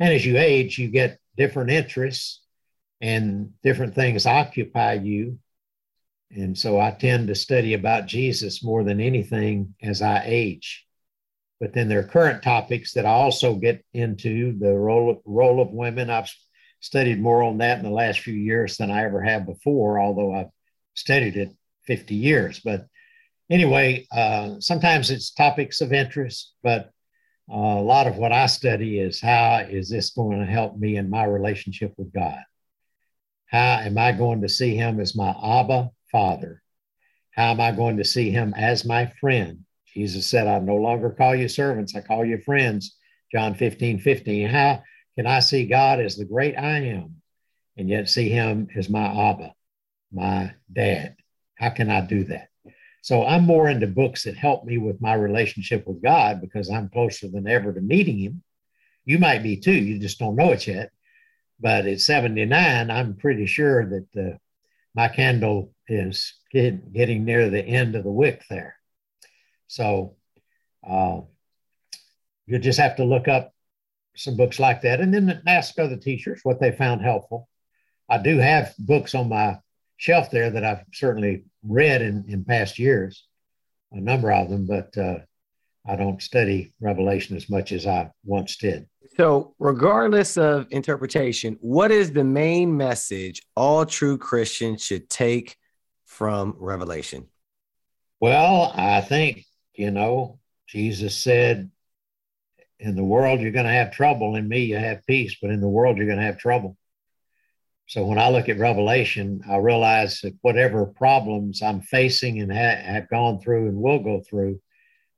And 0.00 0.12
as 0.12 0.24
you 0.24 0.38
age, 0.38 0.78
you 0.78 0.88
get 0.88 1.18
different 1.36 1.70
interests 1.70 2.40
and 3.00 3.52
different 3.62 3.94
things 3.94 4.26
occupy 4.26 4.94
you 4.94 5.38
and 6.36 6.56
so 6.56 6.78
I 6.78 6.90
tend 6.90 7.28
to 7.28 7.34
study 7.34 7.72
about 7.74 8.06
Jesus 8.06 8.62
more 8.62 8.84
than 8.84 9.00
anything 9.00 9.74
as 9.82 10.02
I 10.02 10.22
age. 10.26 10.86
But 11.58 11.72
then 11.72 11.88
there 11.88 12.00
are 12.00 12.04
current 12.04 12.42
topics 12.42 12.92
that 12.92 13.06
I 13.06 13.10
also 13.10 13.54
get 13.54 13.82
into 13.94 14.56
the 14.58 14.74
role 14.74 15.10
of, 15.10 15.18
role 15.24 15.62
of 15.62 15.70
women. 15.70 16.10
I've 16.10 16.30
studied 16.80 17.20
more 17.20 17.42
on 17.42 17.58
that 17.58 17.78
in 17.78 17.84
the 17.84 17.90
last 17.90 18.20
few 18.20 18.34
years 18.34 18.76
than 18.76 18.90
I 18.90 19.04
ever 19.04 19.22
have 19.22 19.46
before, 19.46 19.98
although 19.98 20.34
I've 20.34 20.50
studied 20.94 21.36
it 21.36 21.56
50 21.86 22.14
years. 22.14 22.60
But 22.60 22.86
anyway, 23.48 24.06
uh, 24.12 24.56
sometimes 24.60 25.10
it's 25.10 25.30
topics 25.30 25.80
of 25.80 25.94
interest, 25.94 26.52
but 26.62 26.90
uh, 27.50 27.56
a 27.56 27.82
lot 27.82 28.06
of 28.06 28.18
what 28.18 28.32
I 28.32 28.46
study 28.46 29.00
is 29.00 29.20
how 29.20 29.64
is 29.70 29.88
this 29.88 30.10
going 30.10 30.38
to 30.40 30.46
help 30.46 30.76
me 30.76 30.96
in 30.96 31.08
my 31.08 31.24
relationship 31.24 31.94
with 31.96 32.12
God? 32.12 32.40
How 33.46 33.78
am 33.78 33.96
I 33.96 34.12
going 34.12 34.42
to 34.42 34.48
see 34.48 34.74
Him 34.74 35.00
as 35.00 35.16
my 35.16 35.34
Abba 35.42 35.90
Father? 36.10 36.62
How 37.30 37.50
am 37.50 37.60
I 37.60 37.72
going 37.72 37.98
to 37.98 38.04
see 38.04 38.30
him 38.30 38.54
as 38.56 38.84
my 38.84 39.12
friend? 39.20 39.64
Jesus 39.92 40.28
said, 40.28 40.46
I 40.46 40.58
no 40.58 40.76
longer 40.76 41.10
call 41.10 41.34
you 41.34 41.48
servants, 41.48 41.94
I 41.94 42.00
call 42.00 42.24
you 42.24 42.38
friends. 42.38 42.96
John 43.32 43.54
15, 43.54 43.98
15. 43.98 44.48
How 44.48 44.82
can 45.16 45.26
I 45.26 45.40
see 45.40 45.66
God 45.66 46.00
as 46.00 46.16
the 46.16 46.24
great 46.24 46.56
I 46.56 46.78
am 46.78 47.16
and 47.76 47.88
yet 47.88 48.08
see 48.08 48.28
him 48.28 48.68
as 48.76 48.88
my 48.88 49.30
Abba, 49.30 49.52
my 50.12 50.54
dad? 50.72 51.16
How 51.56 51.70
can 51.70 51.90
I 51.90 52.02
do 52.02 52.24
that? 52.24 52.48
So 53.02 53.24
I'm 53.24 53.44
more 53.44 53.68
into 53.68 53.86
books 53.86 54.24
that 54.24 54.36
help 54.36 54.64
me 54.64 54.78
with 54.78 55.00
my 55.00 55.14
relationship 55.14 55.86
with 55.86 56.02
God 56.02 56.40
because 56.40 56.70
I'm 56.70 56.88
closer 56.88 57.28
than 57.28 57.48
ever 57.48 57.72
to 57.72 57.80
meeting 57.80 58.18
him. 58.18 58.42
You 59.04 59.18
might 59.18 59.42
be 59.42 59.56
too, 59.56 59.72
you 59.74 59.98
just 59.98 60.18
don't 60.18 60.36
know 60.36 60.52
it 60.52 60.66
yet. 60.66 60.90
But 61.60 61.86
at 61.86 62.00
79, 62.00 62.90
I'm 62.90 63.16
pretty 63.16 63.46
sure 63.46 63.86
that 63.86 64.06
uh, 64.16 64.36
my 64.96 65.08
candle 65.08 65.72
is 65.86 66.34
get, 66.50 66.92
getting 66.92 67.24
near 67.24 67.50
the 67.50 67.62
end 67.62 67.94
of 67.94 68.02
the 68.02 68.10
wick 68.10 68.42
there. 68.48 68.76
So 69.68 70.16
uh, 70.88 71.20
you 72.46 72.58
just 72.58 72.80
have 72.80 72.96
to 72.96 73.04
look 73.04 73.28
up 73.28 73.52
some 74.16 74.36
books 74.36 74.58
like 74.58 74.80
that 74.80 75.00
and 75.00 75.12
then 75.12 75.42
ask 75.46 75.78
other 75.78 75.98
teachers 75.98 76.40
what 76.42 76.58
they 76.58 76.72
found 76.72 77.02
helpful. 77.02 77.48
I 78.08 78.18
do 78.18 78.38
have 78.38 78.74
books 78.78 79.14
on 79.14 79.28
my 79.28 79.58
shelf 79.98 80.30
there 80.30 80.50
that 80.50 80.64
I've 80.64 80.84
certainly 80.94 81.44
read 81.62 82.00
in, 82.00 82.24
in 82.28 82.44
past 82.44 82.78
years, 82.78 83.26
a 83.92 84.00
number 84.00 84.32
of 84.32 84.48
them, 84.48 84.66
but 84.66 84.96
uh, 84.96 85.18
I 85.86 85.96
don't 85.96 86.22
study 86.22 86.72
Revelation 86.80 87.36
as 87.36 87.50
much 87.50 87.72
as 87.72 87.86
I 87.86 88.10
once 88.24 88.56
did. 88.56 88.88
So, 89.16 89.54
regardless 89.58 90.36
of 90.36 90.66
interpretation, 90.70 91.56
what 91.62 91.90
is 91.90 92.12
the 92.12 92.24
main 92.24 92.76
message 92.76 93.40
all 93.56 93.86
true 93.86 94.18
Christians 94.18 94.84
should 94.84 95.08
take 95.08 95.56
from 96.04 96.54
Revelation? 96.58 97.26
Well, 98.20 98.72
I 98.74 99.00
think, 99.00 99.46
you 99.74 99.90
know, 99.90 100.38
Jesus 100.68 101.16
said, 101.16 101.70
in 102.78 102.94
the 102.94 103.04
world, 103.04 103.40
you're 103.40 103.52
going 103.52 103.64
to 103.64 103.72
have 103.72 103.90
trouble. 103.90 104.36
In 104.36 104.48
me, 104.48 104.64
you 104.64 104.76
have 104.76 105.06
peace, 105.06 105.36
but 105.40 105.50
in 105.50 105.62
the 105.62 105.68
world, 105.68 105.96
you're 105.96 106.06
going 106.06 106.18
to 106.18 106.24
have 106.24 106.38
trouble. 106.38 106.76
So 107.86 108.04
when 108.04 108.18
I 108.18 108.28
look 108.28 108.50
at 108.50 108.58
Revelation, 108.58 109.40
I 109.48 109.56
realize 109.56 110.20
that 110.20 110.36
whatever 110.42 110.84
problems 110.84 111.62
I'm 111.62 111.80
facing 111.80 112.40
and 112.40 112.52
ha- 112.52 112.82
have 112.82 113.08
gone 113.08 113.40
through 113.40 113.68
and 113.68 113.78
will 113.78 114.00
go 114.00 114.20
through, 114.20 114.60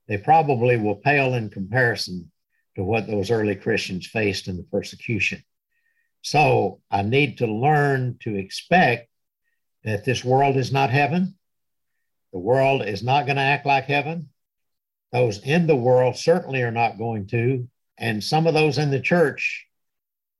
they 0.06 0.18
probably 0.18 0.76
will 0.76 0.96
pale 0.96 1.34
in 1.34 1.50
comparison 1.50 2.30
to 2.78 2.84
what 2.84 3.08
those 3.08 3.32
early 3.32 3.56
Christians 3.56 4.06
faced 4.06 4.46
in 4.46 4.56
the 4.56 4.62
persecution. 4.62 5.42
So 6.22 6.80
I 6.88 7.02
need 7.02 7.38
to 7.38 7.46
learn 7.48 8.18
to 8.20 8.36
expect 8.36 9.10
that 9.82 10.04
this 10.04 10.24
world 10.24 10.56
is 10.56 10.72
not 10.72 10.90
heaven. 10.90 11.36
The 12.32 12.38
world 12.38 12.82
is 12.82 13.02
not 13.02 13.26
going 13.26 13.34
to 13.34 13.42
act 13.42 13.66
like 13.66 13.86
heaven. 13.86 14.28
Those 15.10 15.42
in 15.42 15.66
the 15.66 15.74
world 15.74 16.16
certainly 16.16 16.62
are 16.62 16.70
not 16.70 16.98
going 16.98 17.26
to. 17.28 17.68
And 17.98 18.22
some 18.22 18.46
of 18.46 18.54
those 18.54 18.78
in 18.78 18.92
the 18.92 19.00
church, 19.00 19.66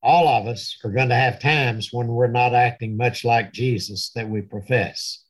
all 0.01 0.29
of 0.29 0.47
us 0.47 0.79
are 0.85 0.93
going 0.93 1.09
to 1.09 1.17
have 1.17 1.41
times 1.41 1.89
when 1.91 2.07
we're 2.07 2.29
not 2.29 2.55
acting 2.55 2.97
much 2.97 3.25
like 3.25 3.53
Jesus 3.53 4.13
that 4.15 4.29
we 4.29 4.43
profess. 4.43 5.25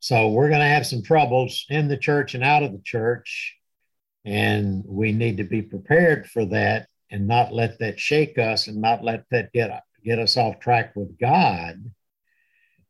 So 0.00 0.28
we're 0.28 0.48
going 0.48 0.60
to 0.60 0.66
have 0.66 0.86
some 0.86 1.02
troubles 1.02 1.66
in 1.68 1.88
the 1.88 1.98
church 1.98 2.34
and 2.34 2.42
out 2.42 2.62
of 2.62 2.72
the 2.72 2.80
church. 2.82 3.57
And 4.24 4.84
we 4.86 5.12
need 5.12 5.38
to 5.38 5.44
be 5.44 5.62
prepared 5.62 6.28
for 6.28 6.44
that 6.46 6.88
and 7.10 7.26
not 7.26 7.52
let 7.52 7.78
that 7.78 7.98
shake 7.98 8.38
us 8.38 8.66
and 8.66 8.80
not 8.80 9.02
let 9.02 9.24
that 9.30 9.52
get, 9.52 9.82
get 10.04 10.18
us 10.18 10.36
off 10.36 10.60
track 10.60 10.94
with 10.94 11.18
God 11.18 11.90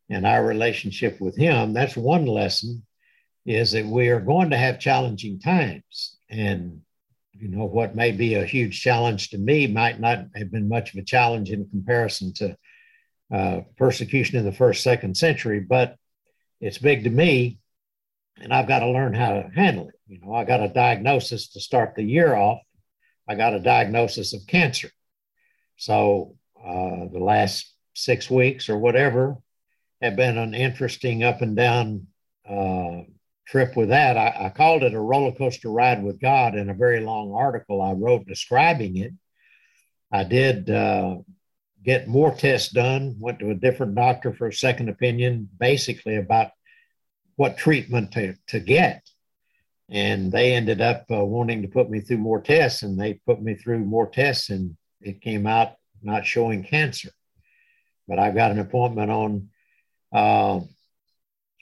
and 0.09 0.25
our 0.25 0.43
relationship 0.45 1.21
with 1.21 1.37
Him. 1.37 1.73
That's 1.73 1.95
one 1.95 2.25
lesson 2.25 2.85
is 3.45 3.71
that 3.71 3.85
we 3.85 4.09
are 4.09 4.19
going 4.19 4.49
to 4.49 4.57
have 4.57 4.79
challenging 4.79 5.39
times. 5.39 6.17
And, 6.29 6.81
you 7.31 7.47
know, 7.47 7.65
what 7.65 7.95
may 7.95 8.11
be 8.11 8.35
a 8.35 8.45
huge 8.45 8.81
challenge 8.81 9.29
to 9.29 9.37
me 9.37 9.67
might 9.67 9.99
not 9.99 10.25
have 10.35 10.51
been 10.51 10.67
much 10.67 10.93
of 10.93 10.99
a 10.99 11.05
challenge 11.05 11.51
in 11.51 11.69
comparison 11.69 12.33
to 12.33 12.57
uh, 13.33 13.61
persecution 13.77 14.37
in 14.37 14.45
the 14.45 14.51
first, 14.51 14.83
second 14.83 15.15
century, 15.15 15.59
but 15.59 15.95
it's 16.59 16.77
big 16.77 17.03
to 17.03 17.09
me. 17.09 17.59
And 18.37 18.53
I've 18.53 18.67
got 18.67 18.79
to 18.79 18.89
learn 18.89 19.13
how 19.13 19.33
to 19.33 19.49
handle 19.53 19.89
it. 19.89 19.95
You 20.07 20.19
know, 20.21 20.33
I 20.33 20.45
got 20.45 20.63
a 20.63 20.69
diagnosis 20.69 21.49
to 21.49 21.59
start 21.59 21.95
the 21.95 22.03
year 22.03 22.35
off. 22.35 22.59
I 23.27 23.35
got 23.35 23.53
a 23.53 23.59
diagnosis 23.59 24.33
of 24.33 24.47
cancer. 24.47 24.89
So 25.77 26.35
uh, 26.59 27.07
the 27.11 27.19
last 27.19 27.73
six 27.93 28.29
weeks 28.29 28.69
or 28.69 28.77
whatever 28.77 29.37
have 30.01 30.15
been 30.15 30.37
an 30.37 30.53
interesting 30.53 31.23
up 31.23 31.41
and 31.41 31.55
down 31.55 32.07
uh, 32.49 33.01
trip 33.47 33.75
with 33.75 33.89
that. 33.89 34.17
I, 34.17 34.45
I, 34.45 34.49
called 34.49 34.83
it 34.83 34.93
a 34.93 34.99
roller 34.99 35.31
coaster 35.31 35.69
ride 35.69 36.03
with 36.03 36.21
God 36.21 36.55
in 36.55 36.69
a 36.69 36.73
very 36.73 36.99
long 36.99 37.33
article 37.33 37.81
I 37.81 37.93
wrote 37.93 38.27
describing 38.27 38.97
it. 38.97 39.11
I 40.11 40.23
did 40.23 40.69
uh, 40.69 41.17
get 41.83 42.07
more 42.07 42.33
tests 42.33 42.71
done, 42.71 43.15
went 43.19 43.39
to 43.39 43.51
a 43.51 43.55
different 43.55 43.95
doctor 43.95 44.33
for 44.33 44.47
a 44.47 44.53
second 44.53 44.89
opinion, 44.89 45.49
basically 45.59 46.15
about 46.15 46.51
what 47.39 47.57
treatment 47.57 48.11
to, 48.11 48.35
to 48.47 48.59
get. 48.59 49.01
And 49.89 50.29
they 50.29 50.51
ended 50.51 50.81
up 50.81 51.05
uh, 51.09 51.23
wanting 51.23 51.61
to 51.61 51.69
put 51.69 51.89
me 51.89 52.01
through 52.01 52.17
more 52.17 52.41
tests, 52.41 52.83
and 52.83 52.99
they 52.99 53.21
put 53.25 53.41
me 53.41 53.55
through 53.55 53.79
more 53.79 54.09
tests, 54.09 54.49
and 54.49 54.75
it 54.99 55.21
came 55.21 55.47
out 55.47 55.75
not 56.03 56.25
showing 56.25 56.65
cancer. 56.65 57.11
But 58.09 58.19
I've 58.19 58.35
got 58.35 58.51
an 58.51 58.59
appointment 58.59 59.09
on 59.09 59.49
uh, 60.11 60.59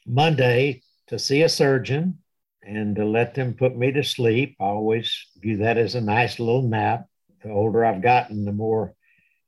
Monday 0.08 0.82
to 1.10 1.20
see 1.20 1.44
a 1.44 1.50
surgeon 1.50 2.24
and 2.64 2.96
to 2.96 3.06
let 3.06 3.36
them 3.36 3.54
put 3.54 3.78
me 3.78 3.92
to 3.92 4.04
sleep. 4.04 4.58
I 4.60 4.66
always 4.66 5.28
view 5.38 5.58
that 5.58 5.78
as 5.78 5.94
a 5.94 6.02
nice 6.02 6.40
little 6.40 6.64
nap. 6.64 7.06
The 7.44 7.52
older 7.52 7.86
I've 7.86 8.02
gotten, 8.02 8.46
the 8.46 8.52
more 8.52 8.96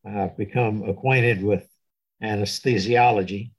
I've 0.05 0.37
become 0.37 0.83
acquainted 0.83 1.41
with 1.41 1.67
anesthesiology. 2.21 3.49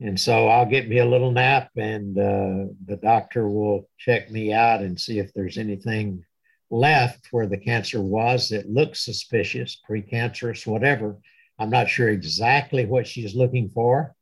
And 0.00 0.18
so 0.18 0.48
I'll 0.48 0.66
get 0.66 0.88
me 0.88 0.98
a 0.98 1.06
little 1.06 1.30
nap, 1.30 1.70
and 1.76 2.16
uh, 2.18 2.72
the 2.86 2.98
doctor 3.02 3.48
will 3.48 3.88
check 3.98 4.30
me 4.30 4.52
out 4.52 4.80
and 4.80 4.98
see 4.98 5.18
if 5.18 5.32
there's 5.34 5.58
anything 5.58 6.24
left 6.70 7.28
where 7.32 7.46
the 7.46 7.58
cancer 7.58 8.00
was 8.00 8.48
that 8.48 8.70
looks 8.70 9.04
suspicious, 9.04 9.78
precancerous, 9.88 10.66
whatever. 10.66 11.18
I'm 11.58 11.68
not 11.68 11.90
sure 11.90 12.08
exactly 12.08 12.86
what 12.86 13.06
she's 13.06 13.34
looking 13.34 13.68
for, 13.68 14.14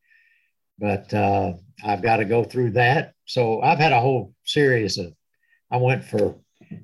but 0.80 1.14
uh, 1.14 1.52
I've 1.84 2.02
got 2.02 2.16
to 2.16 2.24
go 2.24 2.42
through 2.42 2.72
that. 2.72 3.12
So 3.26 3.60
I've 3.62 3.78
had 3.78 3.92
a 3.92 4.00
whole 4.00 4.34
series 4.44 4.98
of, 4.98 5.12
I 5.70 5.76
went 5.76 6.02
for 6.02 6.34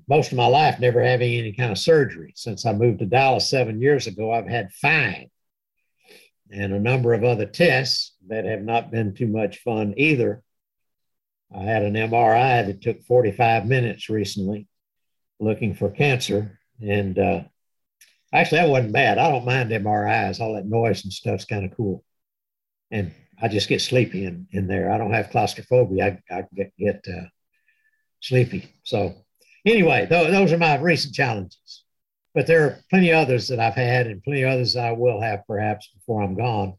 most 0.08 0.30
of 0.30 0.36
my 0.36 0.46
life 0.46 0.78
never 0.78 1.02
having 1.02 1.34
any 1.34 1.52
kind 1.52 1.72
of 1.72 1.78
surgery. 1.78 2.32
Since 2.36 2.64
I 2.64 2.72
moved 2.72 3.00
to 3.00 3.06
Dallas 3.06 3.50
seven 3.50 3.82
years 3.82 4.06
ago, 4.06 4.32
I've 4.32 4.46
had 4.46 4.72
five 4.72 5.26
and 6.54 6.72
a 6.72 6.78
number 6.78 7.12
of 7.12 7.24
other 7.24 7.46
tests 7.46 8.14
that 8.28 8.44
have 8.44 8.62
not 8.62 8.90
been 8.90 9.14
too 9.14 9.26
much 9.26 9.58
fun 9.58 9.94
either. 9.96 10.42
I 11.54 11.62
had 11.62 11.82
an 11.82 11.94
MRI 11.94 12.66
that 12.66 12.80
took 12.80 13.02
45 13.02 13.66
minutes 13.66 14.08
recently 14.08 14.68
looking 15.40 15.74
for 15.74 15.90
cancer. 15.90 16.58
And 16.80 17.18
uh, 17.18 17.42
actually, 18.32 18.58
that 18.58 18.68
wasn't 18.68 18.92
bad. 18.92 19.18
I 19.18 19.30
don't 19.30 19.44
mind 19.44 19.70
MRIs. 19.70 20.40
All 20.40 20.54
that 20.54 20.66
noise 20.66 21.04
and 21.04 21.12
stuff's 21.12 21.44
kind 21.44 21.64
of 21.64 21.76
cool. 21.76 22.04
And 22.90 23.12
I 23.40 23.48
just 23.48 23.68
get 23.68 23.80
sleepy 23.80 24.24
in, 24.24 24.46
in 24.52 24.66
there. 24.66 24.90
I 24.90 24.98
don't 24.98 25.12
have 25.12 25.30
claustrophobia. 25.30 26.20
I, 26.30 26.34
I 26.34 26.44
get, 26.54 26.72
get 26.78 27.04
uh, 27.08 27.26
sleepy. 28.20 28.72
So, 28.84 29.14
anyway, 29.66 30.06
th- 30.08 30.30
those 30.30 30.52
are 30.52 30.58
my 30.58 30.76
recent 30.76 31.14
challenges. 31.14 31.83
But 32.34 32.46
there 32.46 32.64
are 32.64 32.78
plenty 32.90 33.12
others 33.12 33.48
that 33.48 33.60
I've 33.60 33.74
had 33.74 34.08
and 34.08 34.22
plenty 34.22 34.44
others 34.44 34.76
I 34.76 34.92
will 34.92 35.20
have 35.20 35.46
perhaps 35.46 35.88
before 35.94 36.22
I'm 36.22 36.34
gone. 36.34 36.74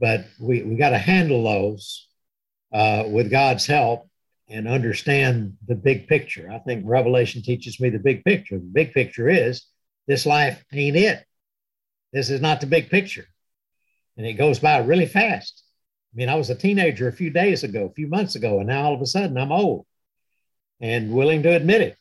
But 0.00 0.26
we, 0.40 0.62
we 0.62 0.76
got 0.76 0.90
to 0.90 0.98
handle 0.98 1.44
those 1.44 2.08
uh, 2.72 3.04
with 3.06 3.30
God's 3.30 3.66
help 3.66 4.08
and 4.48 4.66
understand 4.66 5.56
the 5.68 5.76
big 5.76 6.08
picture. 6.08 6.50
I 6.50 6.58
think 6.58 6.82
Revelation 6.84 7.42
teaches 7.42 7.78
me 7.78 7.90
the 7.90 7.98
big 7.98 8.24
picture. 8.24 8.56
The 8.56 8.64
big 8.64 8.92
picture 8.92 9.28
is 9.28 9.64
this 10.08 10.26
life 10.26 10.64
ain't 10.72 10.96
it. 10.96 11.24
This 12.12 12.30
is 12.30 12.40
not 12.40 12.60
the 12.60 12.66
big 12.66 12.90
picture. 12.90 13.26
And 14.16 14.26
it 14.26 14.32
goes 14.32 14.58
by 14.58 14.78
really 14.78 15.06
fast. 15.06 15.62
I 16.12 16.16
mean, 16.16 16.28
I 16.28 16.34
was 16.34 16.50
a 16.50 16.56
teenager 16.56 17.06
a 17.06 17.12
few 17.12 17.30
days 17.30 17.62
ago, 17.62 17.86
a 17.86 17.94
few 17.94 18.08
months 18.08 18.34
ago, 18.34 18.58
and 18.58 18.66
now 18.66 18.82
all 18.82 18.94
of 18.94 19.00
a 19.00 19.06
sudden 19.06 19.38
I'm 19.38 19.52
old 19.52 19.86
and 20.80 21.12
willing 21.12 21.44
to 21.44 21.54
admit 21.54 21.82
it. 21.82 21.96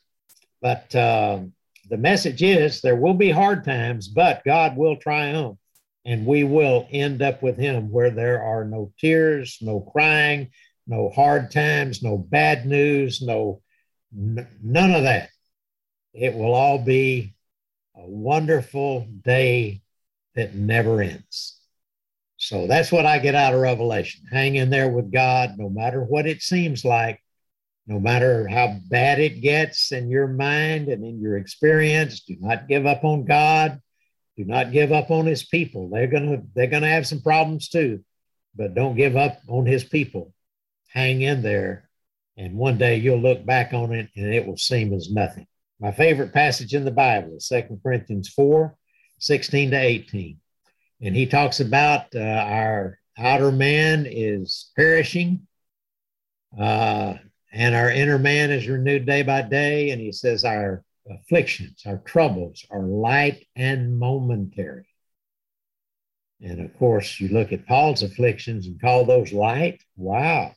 But 0.62 0.96
uh, 0.96 1.42
the 1.90 1.98
message 1.98 2.44
is 2.44 2.82
there 2.82 2.96
will 2.96 3.14
be 3.14 3.32
hard 3.32 3.64
times, 3.64 4.08
but 4.08 4.44
God 4.46 4.78
will 4.78 4.98
triumph 4.98 5.58
and 6.06 6.26
we 6.26 6.44
will 6.44 6.88
end 6.92 7.22
up 7.22 7.42
with 7.42 7.58
Him 7.58 7.92
where 7.92 8.12
there 8.12 8.42
are 8.42 8.64
no 8.64 8.92
tears, 9.00 9.58
no 9.62 9.82
crying, 9.82 10.50
no 10.88 11.10
hard 11.10 11.52
times, 11.52 12.02
no 12.02 12.18
bad 12.18 12.66
news, 12.66 13.22
no 13.22 13.62
n- 14.16 14.48
none 14.64 14.92
of 14.92 15.04
that. 15.04 15.30
It 16.14 16.34
will 16.34 16.54
all 16.54 16.80
be 16.80 17.36
a 17.96 18.08
wonderful 18.08 19.08
day 19.24 19.82
that 20.36 20.56
never 20.56 21.02
ends. 21.02 21.60
So 22.38 22.68
that's 22.68 22.92
what 22.92 23.06
I 23.06 23.20
get 23.20 23.36
out 23.36 23.54
of 23.54 23.60
Revelation. 23.60 24.24
Hang 24.32 24.56
in 24.56 24.70
there 24.70 24.90
with 24.90 25.12
God, 25.12 25.56
no 25.58 25.70
matter 25.70 26.02
what 26.02 26.26
it 26.26 26.42
seems 26.42 26.86
like, 26.86 27.22
no 27.90 28.00
matter 28.00 28.48
how 28.48 28.78
bad 28.88 29.20
it 29.20 29.42
gets 29.42 29.92
in 29.92 30.10
your 30.10 30.28
mind 30.28 30.88
and 30.88 31.04
in 31.04 31.20
your 31.20 31.38
experience. 31.38 32.22
Do 32.22 32.38
not 32.40 32.70
give 32.70 32.86
up 32.86 33.04
on 33.04 33.26
God. 33.26 33.82
Do 34.38 34.46
not 34.46 34.72
give 34.72 34.94
up 34.94 35.12
on 35.12 35.26
his 35.26 35.46
people. 35.46 35.90
They're 35.90 36.08
gonna 36.08 36.44
they're 36.56 36.68
gonna 36.68 36.88
have 36.88 37.08
some 37.08 37.22
problems 37.22 37.68
too, 37.68 38.06
but 38.56 38.76
don't 38.76 38.96
give 38.96 39.18
up 39.18 39.40
on 39.50 39.66
his 39.66 39.84
people. 39.84 40.34
Hang 40.88 41.22
in 41.22 41.42
there, 41.42 41.90
and 42.38 42.56
one 42.56 42.78
day 42.78 42.96
you'll 42.98 43.20
look 43.20 43.46
back 43.46 43.74
on 43.74 43.92
it 43.92 44.10
and 44.16 44.34
it 44.34 44.48
will 44.48 44.58
seem 44.58 44.94
as 44.94 45.12
nothing. 45.12 45.48
My 45.82 45.92
favorite 45.92 46.32
passage 46.32 46.74
in 46.74 46.86
the 46.86 46.92
Bible 46.92 47.36
is 47.36 47.48
2 47.48 47.80
Corinthians 47.84 48.30
4, 48.30 48.76
16 49.20 49.72
to 49.72 49.78
18 49.78 50.40
and 51.02 51.16
he 51.16 51.26
talks 51.26 51.60
about 51.60 52.14
uh, 52.16 52.20
our 52.20 53.00
outer 53.18 53.52
man 53.52 54.06
is 54.10 54.72
perishing 54.76 55.48
uh, 56.60 57.14
and 57.52 57.76
our 57.76 57.90
inner 57.90 58.20
man 58.20 58.52
is 58.52 58.68
renewed 58.68 59.06
day 59.06 59.24
by 59.24 59.42
day 59.42 59.92
and 59.92 60.02
he 60.02 60.12
says 60.12 60.44
our 60.44 60.84
afflictions 61.10 61.84
our 61.86 61.98
troubles 62.00 62.66
are 62.70 62.84
light 62.84 63.46
and 63.56 63.98
momentary 63.98 64.88
and 66.42 66.64
of 66.64 66.78
course 66.78 67.20
you 67.20 67.28
look 67.30 67.52
at 67.52 67.66
paul's 67.66 68.04
afflictions 68.04 68.68
and 68.68 68.80
call 68.80 69.06
those 69.06 69.34
light 69.34 69.82
wow 69.98 70.52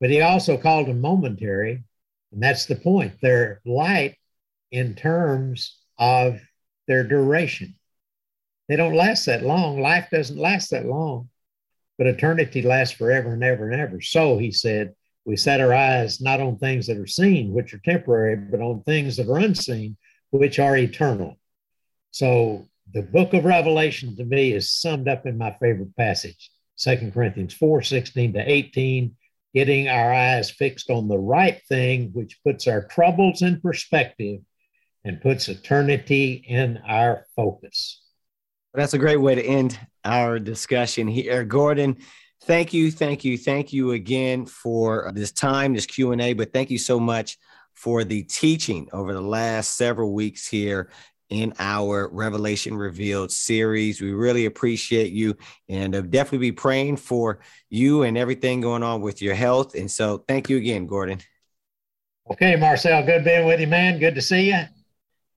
but 0.00 0.10
he 0.10 0.20
also 0.20 0.56
called 0.56 0.86
them 0.86 1.00
momentary 1.00 1.84
and 2.32 2.42
that's 2.42 2.66
the 2.66 2.76
point 2.76 3.14
they're 3.20 3.60
light 3.64 4.16
in 4.70 4.94
terms 4.94 5.78
of 5.98 6.40
their 6.86 7.04
duration. 7.04 7.74
They 8.68 8.76
don't 8.76 8.94
last 8.94 9.26
that 9.26 9.42
long. 9.42 9.80
Life 9.80 10.08
doesn't 10.10 10.38
last 10.38 10.70
that 10.70 10.86
long, 10.86 11.28
but 11.98 12.06
eternity 12.06 12.62
lasts 12.62 12.96
forever 12.96 13.32
and 13.32 13.44
ever 13.44 13.70
and 13.70 13.80
ever. 13.80 14.00
So 14.00 14.38
he 14.38 14.52
said, 14.52 14.94
we 15.26 15.36
set 15.36 15.60
our 15.60 15.74
eyes 15.74 16.20
not 16.20 16.40
on 16.40 16.56
things 16.56 16.86
that 16.86 16.96
are 16.96 17.06
seen, 17.06 17.52
which 17.52 17.74
are 17.74 17.78
temporary, 17.78 18.36
but 18.36 18.60
on 18.60 18.82
things 18.84 19.16
that 19.16 19.28
are 19.28 19.38
unseen, 19.38 19.96
which 20.30 20.60
are 20.60 20.76
eternal. 20.76 21.36
So 22.12 22.68
the 22.94 23.02
book 23.02 23.34
of 23.34 23.44
Revelation 23.44 24.16
to 24.16 24.24
me 24.24 24.52
is 24.52 24.72
summed 24.72 25.08
up 25.08 25.26
in 25.26 25.36
my 25.36 25.50
favorite 25.60 25.94
passage, 25.96 26.50
Second 26.76 27.12
Corinthians 27.12 27.52
4 27.54 27.82
16 27.82 28.34
to 28.34 28.50
18, 28.50 29.16
getting 29.52 29.88
our 29.88 30.14
eyes 30.14 30.48
fixed 30.48 30.90
on 30.90 31.08
the 31.08 31.18
right 31.18 31.60
thing, 31.68 32.10
which 32.12 32.38
puts 32.44 32.68
our 32.68 32.84
troubles 32.86 33.42
in 33.42 33.60
perspective 33.60 34.40
and 35.04 35.20
puts 35.20 35.48
eternity 35.48 36.44
in 36.46 36.78
our 36.86 37.26
focus. 37.34 38.00
That's 38.74 38.94
a 38.94 38.98
great 38.98 39.20
way 39.20 39.34
to 39.34 39.42
end 39.42 39.78
our 40.04 40.38
discussion 40.38 41.08
here, 41.08 41.44
Gordon. 41.44 41.96
Thank 42.42 42.72
you, 42.72 42.90
thank 42.90 43.24
you, 43.24 43.36
thank 43.36 43.72
you 43.72 43.92
again 43.92 44.46
for 44.46 45.10
this 45.14 45.32
time, 45.32 45.74
this 45.74 45.86
Q 45.86 46.12
and 46.12 46.20
A. 46.20 46.32
But 46.32 46.52
thank 46.52 46.70
you 46.70 46.78
so 46.78 47.00
much 47.00 47.38
for 47.74 48.04
the 48.04 48.22
teaching 48.22 48.88
over 48.92 49.12
the 49.12 49.20
last 49.20 49.76
several 49.76 50.12
weeks 50.12 50.46
here 50.46 50.90
in 51.28 51.52
our 51.58 52.08
Revelation 52.12 52.76
Revealed 52.76 53.32
series. 53.32 54.00
We 54.00 54.12
really 54.12 54.46
appreciate 54.46 55.12
you 55.12 55.36
and 55.68 55.94
uh, 55.94 56.02
definitely 56.02 56.50
be 56.50 56.52
praying 56.52 56.98
for 56.98 57.40
you 57.68 58.04
and 58.04 58.16
everything 58.16 58.60
going 58.60 58.82
on 58.82 59.00
with 59.00 59.20
your 59.20 59.34
health. 59.34 59.74
And 59.74 59.90
so, 59.90 60.18
thank 60.28 60.48
you 60.48 60.56
again, 60.56 60.86
Gordon. 60.86 61.20
Okay, 62.30 62.56
Marcel, 62.56 63.04
good 63.04 63.24
being 63.24 63.46
with 63.46 63.60
you, 63.60 63.66
man. 63.66 63.98
Good 63.98 64.14
to 64.14 64.22
see 64.22 64.48
you. 64.50 64.62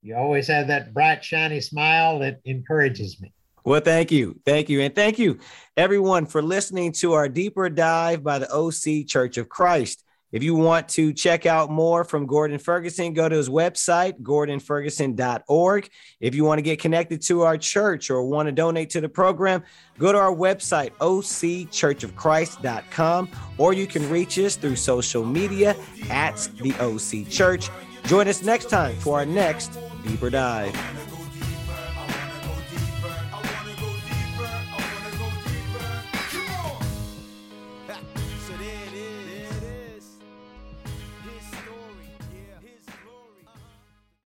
You 0.01 0.15
always 0.15 0.47
have 0.47 0.67
that 0.67 0.93
bright, 0.93 1.23
shiny 1.23 1.61
smile 1.61 2.19
that 2.19 2.39
encourages 2.45 3.19
me. 3.19 3.33
Well, 3.63 3.81
thank 3.81 4.11
you. 4.11 4.39
Thank 4.45 4.69
you. 4.69 4.81
And 4.81 4.95
thank 4.95 5.19
you, 5.19 5.37
everyone, 5.77 6.25
for 6.25 6.41
listening 6.41 6.93
to 6.93 7.13
our 7.13 7.29
deeper 7.29 7.69
dive 7.69 8.23
by 8.23 8.39
the 8.39 8.51
OC 8.51 9.05
Church 9.07 9.37
of 9.37 9.49
Christ. 9.49 10.03
If 10.31 10.43
you 10.43 10.53
want 10.53 10.87
to 10.89 11.11
check 11.11 11.47
out 11.47 11.71
more 11.71 12.03
from 12.03 12.27
Gordon 12.27 12.59
Ferguson, 12.59 13.13
go 13.13 13.27
to 13.27 13.35
his 13.35 13.49
website, 13.49 14.21
gordonferguson.org. 14.21 15.89
If 16.19 16.35
you 16.35 16.45
want 16.45 16.59
to 16.59 16.61
get 16.61 16.79
connected 16.79 17.23
to 17.23 17.41
our 17.41 17.57
church 17.57 18.11
or 18.11 18.23
want 18.23 18.45
to 18.45 18.51
donate 18.51 18.91
to 18.91 19.01
the 19.01 19.09
program, 19.09 19.63
go 19.97 20.11
to 20.11 20.19
our 20.19 20.35
website, 20.35 20.91
occhurchofchrist.com, 20.99 23.29
or 23.57 23.73
you 23.73 23.87
can 23.87 24.07
reach 24.09 24.37
us 24.37 24.55
through 24.55 24.75
social 24.75 25.25
media 25.25 25.75
at 26.11 26.47
the 26.61 26.75
OC 26.75 27.27
Church. 27.29 27.71
Join 28.05 28.27
us 28.27 28.43
next 28.43 28.69
time 28.69 28.95
for 28.97 29.17
our 29.17 29.25
next 29.25 29.79
Deeper 30.05 30.29
Dive. 30.29 30.75